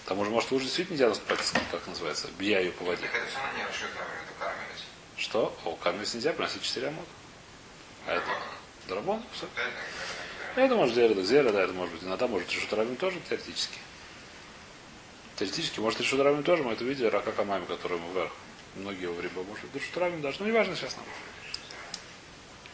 Там 0.06 0.18
уже, 0.20 0.30
может, 0.30 0.48
в 0.48 0.52
луже 0.52 0.64
действительно 0.66 0.94
нельзя 0.94 1.08
наступать, 1.08 1.40
как 1.70 1.86
называется, 1.88 2.28
бья 2.38 2.60
ее 2.60 2.70
по 2.72 2.84
воде. 2.84 3.08
Что? 5.16 5.56
О, 5.64 5.76
камень 5.76 6.00
нельзя 6.00 6.32
приносить 6.32 6.62
4 6.62 6.88
амот. 6.88 7.06
Это? 8.06 8.24
Драбон? 8.88 9.22
Все. 9.32 9.46
Это 10.56 10.74
может 10.74 10.94
зера, 10.94 11.14
да, 11.14 11.22
зера, 11.22 11.52
да, 11.52 11.62
это 11.62 11.72
может 11.72 11.94
быть. 11.94 12.02
Иногда 12.04 12.26
может 12.26 12.50
решут 12.50 12.72
равен 12.72 12.96
тоже 12.96 13.20
теоретически. 13.28 13.78
Теоретически, 15.36 15.80
может 15.80 16.00
решут 16.00 16.20
равен 16.20 16.42
тоже, 16.42 16.62
мы 16.62 16.72
это 16.72 16.84
видели, 16.84 17.06
рака 17.06 17.32
камами, 17.32 17.64
который 17.64 17.98
мы 17.98 18.12
вверх. 18.12 18.32
Многие 18.74 19.02
его 19.02 19.14
в 19.14 19.46
может 19.46 19.64
быть, 19.66 19.82
решут 19.82 19.96
равен 19.96 20.20
даже. 20.20 20.38
Ну, 20.40 20.46
не 20.46 20.52
важно 20.52 20.76
сейчас 20.76 20.96
нам. 20.96 21.06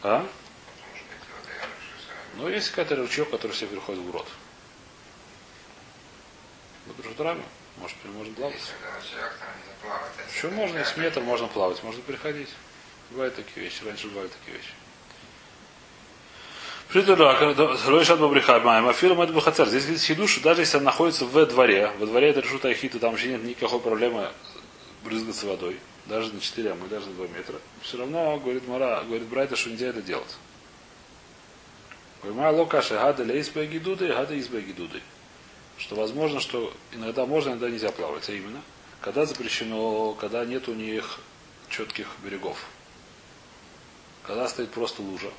А? 0.02 0.20
Вот. 0.20 0.30
Ну, 2.36 2.48
есть 2.48 2.70
какая-то 2.70 2.96
ручеек, 2.96 3.30
который 3.30 3.52
все 3.52 3.66
переходит 3.66 4.00
в 4.02 4.10
рот. 4.10 4.28
Может 6.86 7.20
раме, 7.20 7.42
может 7.78 7.96
можно 8.04 8.34
плавать. 8.34 8.56
Еще 10.32 10.48
можно, 10.50 10.78
если 10.78 11.00
метр 11.00 11.20
можно 11.20 11.48
плавать, 11.48 11.82
можно 11.82 12.00
переходить. 12.02 12.48
Бывают 13.10 13.34
такие 13.34 13.64
вещи, 13.64 13.84
раньше 13.84 14.08
бывали 14.08 14.28
такие 14.28 14.56
вещи. 14.56 14.70
Ройшат 16.94 18.18
Бабриха 18.18 18.60
Маем, 18.60 18.88
Афилу 18.88 19.14
Мэтт 19.14 19.32
Бухацер. 19.32 19.68
Здесь 19.68 19.82
говорит 19.82 20.00
хидуш, 20.00 20.38
даже 20.38 20.62
если 20.62 20.78
он 20.78 20.84
находится 20.84 21.26
в 21.26 21.46
дворе, 21.46 21.92
во 21.98 22.06
дворе 22.06 22.30
это 22.30 22.40
решут 22.40 22.64
Айхита, 22.64 22.98
там 22.98 23.10
вообще 23.10 23.28
нет 23.28 23.44
никакой 23.44 23.78
проблемы 23.80 24.30
брызгаться 25.04 25.46
водой, 25.46 25.78
даже 26.06 26.32
на 26.32 26.40
4 26.40 26.72
амы, 26.72 26.88
даже 26.88 27.06
на 27.08 27.12
2 27.12 27.26
метра. 27.28 27.56
Все 27.82 27.98
равно, 27.98 28.38
говорит 28.38 28.66
Мара, 28.66 29.02
говорит 29.02 29.26
Брайта, 29.28 29.54
что 29.54 29.68
нельзя 29.68 29.88
это 29.88 30.00
делать. 30.00 30.34
Говорит, 32.22 32.58
локаши, 32.58 32.94
гада 32.94 33.22
лейсбе 33.22 33.66
гидуды, 33.66 34.08
гада 34.08 34.38
избе 34.38 34.62
гидуды. 34.62 35.02
Что 35.76 35.94
возможно, 35.94 36.40
что 36.40 36.72
иногда 36.92 37.26
можно, 37.26 37.50
иногда 37.50 37.68
нельзя 37.68 37.92
плавать. 37.92 38.28
А 38.30 38.32
именно, 38.32 38.62
когда 39.02 39.26
запрещено, 39.26 40.14
когда 40.14 40.44
нет 40.46 40.68
у 40.68 40.74
них 40.74 41.20
четких 41.68 42.08
берегов. 42.24 42.56
Когда 44.24 44.48
стоит 44.48 44.70
просто 44.70 45.02
лужа, 45.02 45.30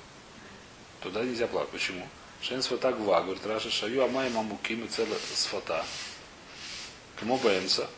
туда 1.01 1.23
нельзя 1.23 1.47
плавать. 1.47 1.69
Почему? 1.69 2.07
Шен 2.41 2.61
свата 2.61 2.91
гва, 2.91 3.21
говорит 3.21 3.45
Раша, 3.45 3.69
шаю 3.69 4.03
амай 4.03 4.29
мамуким 4.29 4.85
и 4.85 4.87
целая 4.87 5.19
сфата. 5.33 5.85
Кому 7.17 7.37
бэнса. 7.37 7.89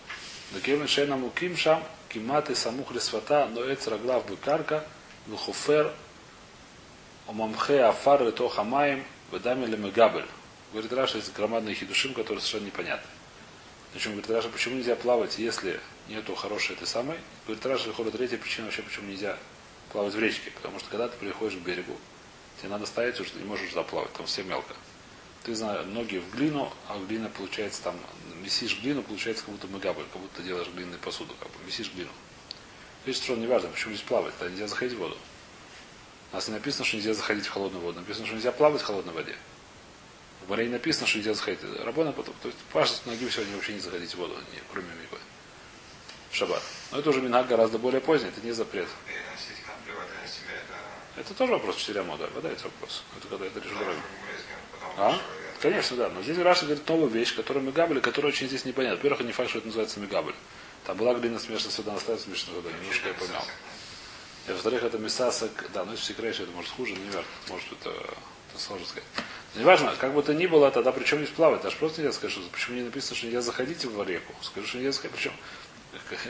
Дакевен 0.52 0.88
шен 0.88 1.14
амуким 1.14 1.56
шам, 1.56 1.84
киматы 2.10 2.56
самух 2.56 2.92
лесфата, 2.92 3.48
но 3.52 3.64
эц 3.64 3.88
раглав 3.88 4.26
быкарка, 4.26 4.86
лухуфер, 5.28 5.94
омамхе 7.28 7.84
афар 7.84 8.24
лето 8.24 8.50
хамаем, 8.50 9.06
ведами 9.32 9.66
лемегабель. 9.66 10.26
Говорит 10.74 10.92
Раша, 10.94 11.20
это 11.20 11.32
громадные 11.32 11.76
хидушим, 11.76 12.14
которые 12.14 12.42
совершенно 12.42 12.66
непонятны. 12.66 13.10
Причем, 13.94 14.12
говорит 14.12 14.32
Раша, 14.32 14.50
почему 14.50 14.76
нельзя 14.76 14.96
плавать, 14.96 15.38
если 15.38 15.80
нету 16.08 16.34
хорошей 16.34 16.76
этой 16.76 16.88
самой? 16.88 17.18
Говорит 17.46 17.66
Раша, 17.66 17.88
выходит 17.88 18.14
третья 18.14 18.38
причина 18.38 18.66
вообще, 18.66 18.82
почему 18.82 19.08
нельзя 19.10 19.38
плавать 19.92 20.14
в 20.14 20.20
речке. 20.20 20.52
Потому 20.52 20.80
что 20.80 20.90
когда 20.90 21.08
ты 21.08 21.18
приходишь 21.18 21.58
к 21.58 21.62
берегу, 21.62 21.98
тебе 22.60 22.70
надо 22.70 22.86
стоять, 22.86 23.20
уже 23.20 23.32
ты 23.32 23.40
не 23.40 23.46
можешь 23.46 23.70
туда 23.70 23.84
плавать, 23.84 24.14
там 24.14 24.26
все 24.26 24.44
мелко. 24.44 24.76
Ты 25.44 25.56
знаешь, 25.56 25.86
ноги 25.88 26.18
в 26.18 26.36
глину, 26.36 26.72
а 26.88 27.00
глина 27.08 27.30
получается 27.30 27.82
там, 27.84 27.96
месишь 28.42 28.80
глину, 28.82 29.02
получается 29.02 29.44
как 29.44 29.56
будто 29.56 29.68
мегабель, 29.68 30.06
как 30.12 30.22
будто 30.22 30.44
делаешь 30.44 30.68
глиняную 30.68 31.00
посуду, 31.00 31.34
как 31.40 31.50
бы, 31.50 31.66
месишь 31.66 31.92
глину. 31.94 32.12
Видишь, 33.06 33.24
что 33.24 33.36
не 33.36 33.48
важно, 33.48 33.70
почему 33.70 33.94
здесь 33.94 34.06
плавать, 34.06 34.34
тогда 34.38 34.52
нельзя 34.52 34.68
заходить 34.68 34.96
в 34.96 35.00
воду. 35.00 35.18
У 36.32 36.36
нас 36.36 36.48
не 36.48 36.54
написано, 36.54 36.86
что 36.86 36.98
нельзя 36.98 37.14
заходить 37.14 37.48
в 37.48 37.52
холодную 37.52 37.84
воду, 37.84 38.00
написано, 38.00 38.26
что 38.26 38.36
нельзя 38.36 38.52
плавать 38.52 38.82
в 38.82 38.86
холодной 38.86 39.14
воде. 39.14 39.36
В 40.46 40.50
море 40.50 40.70
написано, 40.70 41.08
что 41.08 41.18
нельзя 41.18 41.34
заходить. 41.34 41.60
Рабона 41.84 42.12
потом. 42.12 42.34
То 42.42 42.48
есть 42.48 42.60
Паша 42.72 42.94
с 42.94 43.06
ноги 43.06 43.28
сегодня 43.30 43.56
вообще 43.56 43.74
не 43.74 43.80
заходить 43.80 44.12
в 44.12 44.18
воду, 44.18 44.34
не, 44.54 44.60
кроме 44.72 44.88
миквы. 45.02 45.18
В 46.30 46.36
шаббат. 46.36 46.62
Но 46.92 47.00
это 47.00 47.10
уже 47.10 47.22
минак 47.22 47.48
гораздо 47.48 47.78
более 47.78 48.02
поздний, 48.02 48.30
это 48.30 48.42
не 48.42 48.52
запрет. 48.52 48.88
переносить 49.06 49.64
каплю 49.66 49.96
воды 49.96 50.14
на 50.22 50.28
себя, 50.28 50.62
это 51.22 51.34
тоже 51.34 51.54
вопрос 51.54 51.78
4 51.78 52.04
мода. 52.04 52.26
Это 52.26 52.64
вопрос. 52.64 53.04
Это 53.18 53.28
когда 53.28 53.46
это 53.46 53.60
решил 53.60 53.78
потом 53.78 54.94
А? 54.98 55.20
Конечно, 55.62 55.96
да. 55.98 56.10
Но 56.10 56.22
здесь 56.24 56.38
Раша 56.40 56.66
говорит 56.66 56.88
новую 56.90 57.10
вещь, 57.10 57.36
которая 57.36 57.64
мегабель, 57.64 58.02
которая 58.02 58.32
очень 58.32 58.48
здесь 58.48 58.66
непонятна. 58.66 58.98
Во-первых, 58.98 59.22
не 59.22 59.32
факт, 59.32 59.50
что 59.50 59.60
это 59.60 59.68
называется 59.68 60.00
мегабель. 60.00 60.36
Там 60.86 60.98
была 60.98 61.14
глина 61.14 61.38
смешанная 61.40 61.72
сюда, 61.72 61.94
остается 61.94 62.26
смешанная 62.26 62.62
сюда. 62.62 62.70
Немножко 62.82 63.08
я 63.08 63.14
понял. 63.14 63.44
И 64.48 64.52
во-вторых, 64.52 64.84
это 64.84 64.98
мясасок, 64.98 65.52
да, 65.72 65.86
ну 65.86 65.92
если 65.92 66.06
секречь, 66.14 66.40
это 66.40 66.52
может 66.52 66.72
хуже, 66.72 66.94
но 66.94 67.04
не 67.04 67.12
важно. 67.12 67.32
Может, 67.50 67.72
это, 67.74 67.94
сложно 68.58 68.86
сказать. 68.86 69.10
Но 69.56 69.62
неважно, 69.62 69.94
как 70.00 70.14
бы 70.14 70.24
то 70.24 70.34
ни 70.34 70.48
было, 70.48 70.72
тогда 70.72 70.92
при 70.92 71.04
чем 71.04 71.20
здесь 71.20 71.32
плавать? 71.32 71.62
Даже 71.62 71.76
просто 71.76 72.02
нельзя 72.02 72.14
сказать, 72.14 72.32
что 72.32 72.42
почему 72.50 72.78
не 72.78 72.84
написано, 72.84 73.16
что 73.16 73.26
нельзя 73.26 73.42
заходить 73.42 73.84
в 73.84 74.04
реку. 74.04 74.34
Скажу, 74.42 74.68
что 74.68 74.78
нельзя 74.78 74.94
сказать, 74.94 75.12
причем 75.16 75.34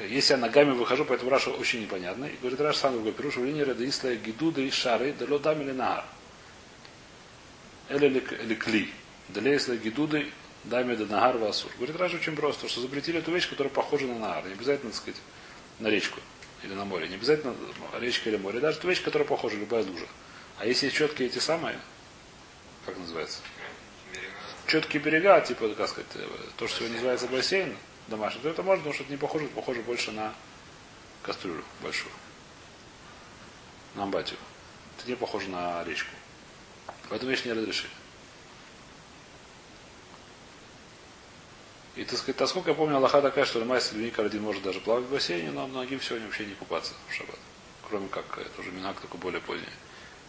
если 0.10 0.34
я 0.34 0.39
ногами 0.39 0.71
выхожу, 0.71 1.05
поэтому 1.05 1.29
Раша 1.29 1.51
очень 1.51 1.81
непонятно. 1.81 2.25
И 2.25 2.36
говорит 2.38 2.60
Раша 2.62 2.79
сам 2.79 2.95
говорит, 2.95 3.15
Пируш, 3.15 3.38
в 3.38 3.45
линии 3.45 3.63
да 3.63 3.86
исла 3.86 4.15
гиду 4.15 4.51
да 4.51 4.62
и 4.62 4.71
шары, 4.71 5.13
да 5.13 5.25
ло 5.29 5.39
дам 5.39 5.62
или 5.62 5.71
нагар. 5.71 6.05
Или 7.89 8.07
или 8.07 8.55
кли. 8.55 8.91
Да 9.29 9.55
исла 9.55 9.75
гиду 9.75 10.07
да 10.07 10.23
даме 10.63 10.95
да 10.95 11.05
нагар 11.05 11.38
васур. 11.38 11.71
Говорит 11.77 11.95
Раша 11.95 12.15
очень 12.15 12.36
просто, 12.36 12.67
что 12.67 12.81
запретили 12.81 13.19
эту 13.19 13.31
вещь, 13.31 13.49
которая 13.49 13.71
похожа 13.71 14.07
на 14.07 14.17
нагар. 14.17 14.45
Не 14.47 14.53
обязательно, 14.53 14.91
так 14.91 14.99
сказать, 14.99 15.21
на 15.79 15.89
речку 15.89 16.19
или 16.63 16.73
на 16.73 16.86
море. 16.86 17.07
Не 17.07 17.15
обязательно 17.15 17.55
речка 17.99 18.29
или 18.29 18.38
море. 18.38 18.60
Даже 18.60 18.79
ту 18.79 18.88
вещь, 18.88 19.03
которая 19.03 19.27
похожа, 19.27 19.57
любая 19.57 19.84
лужа. 19.84 20.07
А 20.57 20.65
если 20.65 20.89
четкие 20.89 21.27
эти 21.27 21.39
самые, 21.39 21.77
как 22.91 22.99
называется? 22.99 23.39
Четкие 24.67 25.01
берега, 25.01 25.39
типа, 25.41 25.69
как 25.69 25.89
сказать, 25.89 26.10
э, 26.15 26.27
то, 26.58 26.67
что 26.67 26.80
сегодня 26.80 26.95
называется 26.95 27.27
бассейн 27.27 27.75
домашний, 28.08 28.41
то 28.41 28.49
это 28.49 28.63
можно, 28.63 28.80
потому 28.80 28.93
что 28.93 29.04
это 29.04 29.12
не 29.12 29.17
похоже, 29.17 29.47
похоже 29.47 29.82
больше 29.82 30.12
на 30.12 30.34
кастрюлю 31.23 31.63
большую. 31.82 32.12
На 33.95 34.04
амбатию. 34.04 34.39
Это 34.97 35.10
не 35.10 35.15
похоже 35.15 35.49
на 35.49 35.84
речку. 35.84 36.10
Поэтому 37.10 37.32
вещь 37.32 37.45
не 37.45 37.54
разрешили. 37.54 37.89
И, 41.95 42.06
так 42.06 42.17
сказать, 42.17 42.39
насколько 42.39 42.69
я 42.69 42.75
помню, 42.75 42.97
Аллаха 42.97 43.21
такая, 43.21 43.45
что 43.45 43.63
Майс 43.65 43.91
Левника 43.91 44.23
один 44.23 44.43
может 44.43 44.63
даже 44.63 44.80
плавать 44.80 45.06
в 45.06 45.12
бассейне, 45.12 45.51
но 45.51 45.67
многим 45.67 46.01
сегодня 46.01 46.27
вообще 46.27 46.45
не 46.45 46.54
купаться 46.54 46.93
в 47.10 47.13
шаббат. 47.13 47.39
Кроме 47.88 48.08
как, 48.08 48.38
это 48.38 48.62
уже 48.62 48.71
минак 48.71 48.99
только 49.01 49.17
более 49.17 49.41
поздний. 49.41 49.67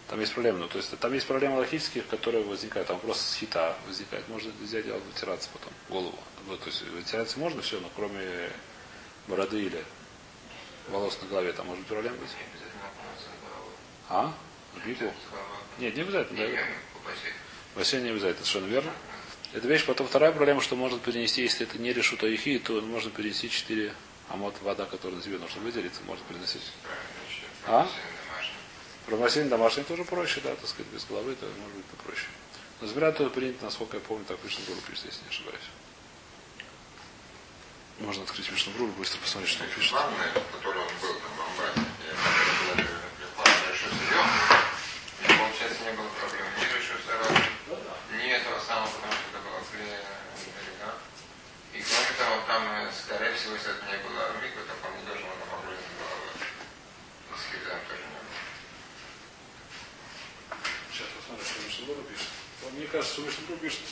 Там 0.09 0.21
есть 0.21 0.35
проблемы. 0.35 0.59
Ну, 0.59 0.69
то 0.69 0.79
есть 0.79 0.99
там 0.99 1.13
есть 1.13 1.27
проблемы 1.27 1.57
логические, 1.57 2.05
которые 2.05 2.45
возникают. 2.45 2.89
Там 2.89 3.01
просто 3.01 3.25
с 3.25 3.37
хита 3.37 3.77
возникает. 3.87 4.29
Можно 4.29 4.53
нельзя 4.61 4.83
делать 4.83 5.03
вытираться 5.05 5.49
потом 5.53 5.73
голову. 5.89 6.19
Ну, 6.47 6.57
то 6.57 6.67
есть 6.67 6.83
вытираться 6.83 7.39
можно 7.39 7.63
все, 7.63 7.81
но 7.81 7.89
кроме 7.95 8.51
бороды 9.27 9.63
или 9.63 9.85
волос 10.89 11.19
на 11.23 11.29
голове, 11.29 11.53
там 11.53 11.67
может 11.67 11.81
быть 11.81 11.89
проблема 11.89 12.17
быть. 12.17 12.31
А? 14.09 14.35
Бику? 14.85 15.13
Нет, 15.79 15.95
не 15.95 16.03
обязательно. 16.03 16.39
Да. 16.39 16.63
бассейн. 17.77 18.05
Не 18.05 18.11
обязательно, 18.11 18.45
совершенно 18.45 18.71
верно. 18.71 18.93
Эта 19.53 19.69
вещь. 19.69 19.85
Потом 19.87 20.07
вторая 20.07 20.33
проблема, 20.33 20.61
что 20.61 20.77
можно 20.77 20.99
перенести, 20.99 21.43
если 21.43 21.67
это 21.67 21.79
не 21.79 21.93
решут 21.93 22.23
Аихи, 22.23 22.59
то 22.59 22.81
можно 22.81 23.11
перенести 23.11 23.49
4 23.49 23.95
амот 24.29 24.55
вода, 24.63 24.87
которая 24.87 25.17
на 25.17 25.23
тебе 25.23 25.39
нужно 25.39 25.61
выделиться, 25.61 26.01
можно 26.07 26.25
переносить. 26.29 26.73
А? 27.67 27.87
Бассейн 29.07 29.07
домашний. 29.07 29.07
Про 29.07 29.17
бассейн 29.17 29.49
домашний 29.49 29.85
тоже 29.85 30.05
проще, 30.05 30.41
да, 30.41 30.55
так 30.55 30.69
сказать, 30.69 30.87
без 30.93 31.05
головы, 31.05 31.35
то 31.35 31.47
может 31.61 31.77
быть 31.77 31.87
попроще. 31.87 32.29
Но 32.81 32.89
Змея 32.89 33.13
тоже 33.13 33.31
принято, 33.31 33.65
насколько 33.65 33.97
я 33.97 34.03
помню, 34.03 34.25
так 34.25 34.39
Мишнабру 34.45 34.75
пишет, 34.89 35.07
если 35.07 35.23
не 35.23 35.29
ошибаюсь. 35.29 35.69
Можно 37.99 38.25
открыть 38.25 38.51
Мишнабру 38.51 38.87
быстро 38.89 39.19
посмотреть, 39.21 39.53
что 39.53 39.65
он 39.65 39.71
пишет. 39.71 39.93
Главное, 39.93 40.33
который 40.33 40.83
он 40.83 40.93
был 41.01 41.15
там 41.15 41.33
в 41.37 41.41
амбаре, 41.47 41.87
я 42.03 42.75
говорю, 42.75 42.89
большой 43.39 43.91
сырье, 43.91 44.23
у 44.23 45.23
него, 45.23 45.39
получается, 45.47 45.85
не 45.85 45.93
было 45.93 46.09
проблем 46.19 46.47
ни 46.59 46.67
большой 46.73 46.99
сырье, 47.07 47.29
ни 48.19 48.27
этого 48.33 48.59
самого, 48.61 48.91
потому 48.91 49.13
что 49.13 49.25
это 49.31 49.39
было 49.47 49.61
клея 49.71 50.03
берега. 50.43 50.91
И 51.73 51.79
кроме 51.79 52.13
того, 52.19 52.35
там, 52.47 52.63
э, 52.67 52.91
скорее 52.91 53.33
всего, 53.39 53.55
если 53.55 53.71
это 53.71 53.85
не 53.87 53.99
было 54.03 54.35
микро, 54.43 54.63
то 54.67 54.75
он 54.83 54.93
не 54.99 55.05
должен 55.07 55.27
был 55.31 55.47
погрузить 55.47 55.95
головы. 56.03 56.29
И 56.35 57.33
с 57.39 57.43
хизом 57.47 57.81
тоже 57.87 58.05
не 58.11 58.19
было. 58.19 58.35
Сейчас 60.91 61.09
посмотрим, 61.15 61.47
что 61.47 61.63
Мишнабру 61.63 62.03
пишет. 62.11 62.31
Он, 62.67 62.73
Мне 62.75 62.87
кажется, 62.91 63.15
что 63.15 63.23
Мишнабру 63.23 63.57
пишет, 63.63 63.87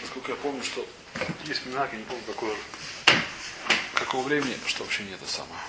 насколько 0.00 0.30
я 0.30 0.38
помню, 0.38 0.62
что 0.62 0.86
минак, 1.76 1.92
я 1.92 1.98
не 1.98 2.04
помню, 2.04 2.22
какое, 2.26 2.56
какого 3.94 4.22
времени, 4.22 4.56
что 4.66 4.82
вообще 4.82 5.04
не 5.04 5.12
это 5.12 5.26
самое. 5.26 5.60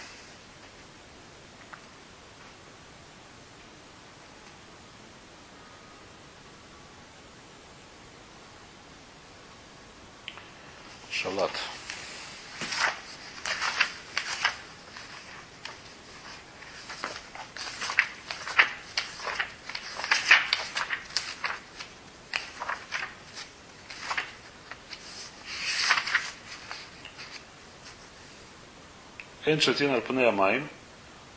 Эн 29.47 29.61
шатин 29.61 29.93
арпне 29.95 30.27
амаим, 30.27 30.67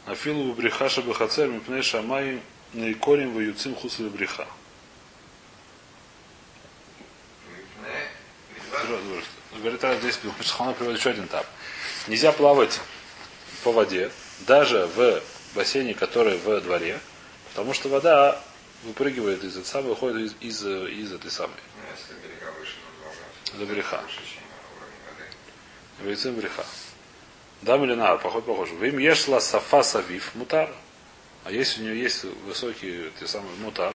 афилу 0.05 0.53
бриха 0.55 0.89
шабахацер 0.89 1.47
мипне 1.47 1.81
шамаим 1.81 2.43
наикорим 2.73 3.33
ваюцим 3.33 3.77
хусу 3.77 4.11
бриха. 4.11 4.49
Говорит, 9.53 9.85
а 9.85 9.97
здесь 10.01 10.19
Шхана 10.41 10.73
приводит 10.73 10.99
еще 10.99 11.11
один 11.11 11.27
этап. 11.27 11.47
Нельзя 12.09 12.33
плавать 12.33 12.81
по 13.63 13.71
воде, 13.71 14.11
даже 14.41 14.87
в 14.87 15.23
бассейне, 15.55 15.95
который 15.95 16.37
в 16.39 16.61
дворе, 16.63 16.99
потому 17.51 17.75
что 17.75 17.89
вода 17.89 18.43
выпрыгивает 18.83 19.45
из 19.45 19.57
этой 19.57 19.67
самой, 19.67 19.91
выходит 19.91 20.35
из, 20.41 20.65
из, 20.65 20.67
из 20.67 21.13
этой 21.13 21.31
самой. 21.31 21.55
До 23.55 23.67
бреха. 23.67 24.03
Выше, 26.03 26.23
чем 26.25 26.37
уровень 26.39 26.49
воды. 26.49 26.80
Дам 27.63 27.85
или 27.85 27.95
нар, 27.95 28.19
поход. 28.19 28.47
Вы 28.47 28.89
им 28.89 28.99
ешла 28.99 29.41
сафа 29.41 29.83
савив 29.83 30.35
мутар. 30.35 30.71
А 31.45 31.51
если 31.51 31.83
у 31.83 31.85
нее 31.85 32.03
есть 32.03 32.25
высокий, 32.47 33.11
ты 33.19 33.27
самый 33.27 33.55
мутар, 33.61 33.89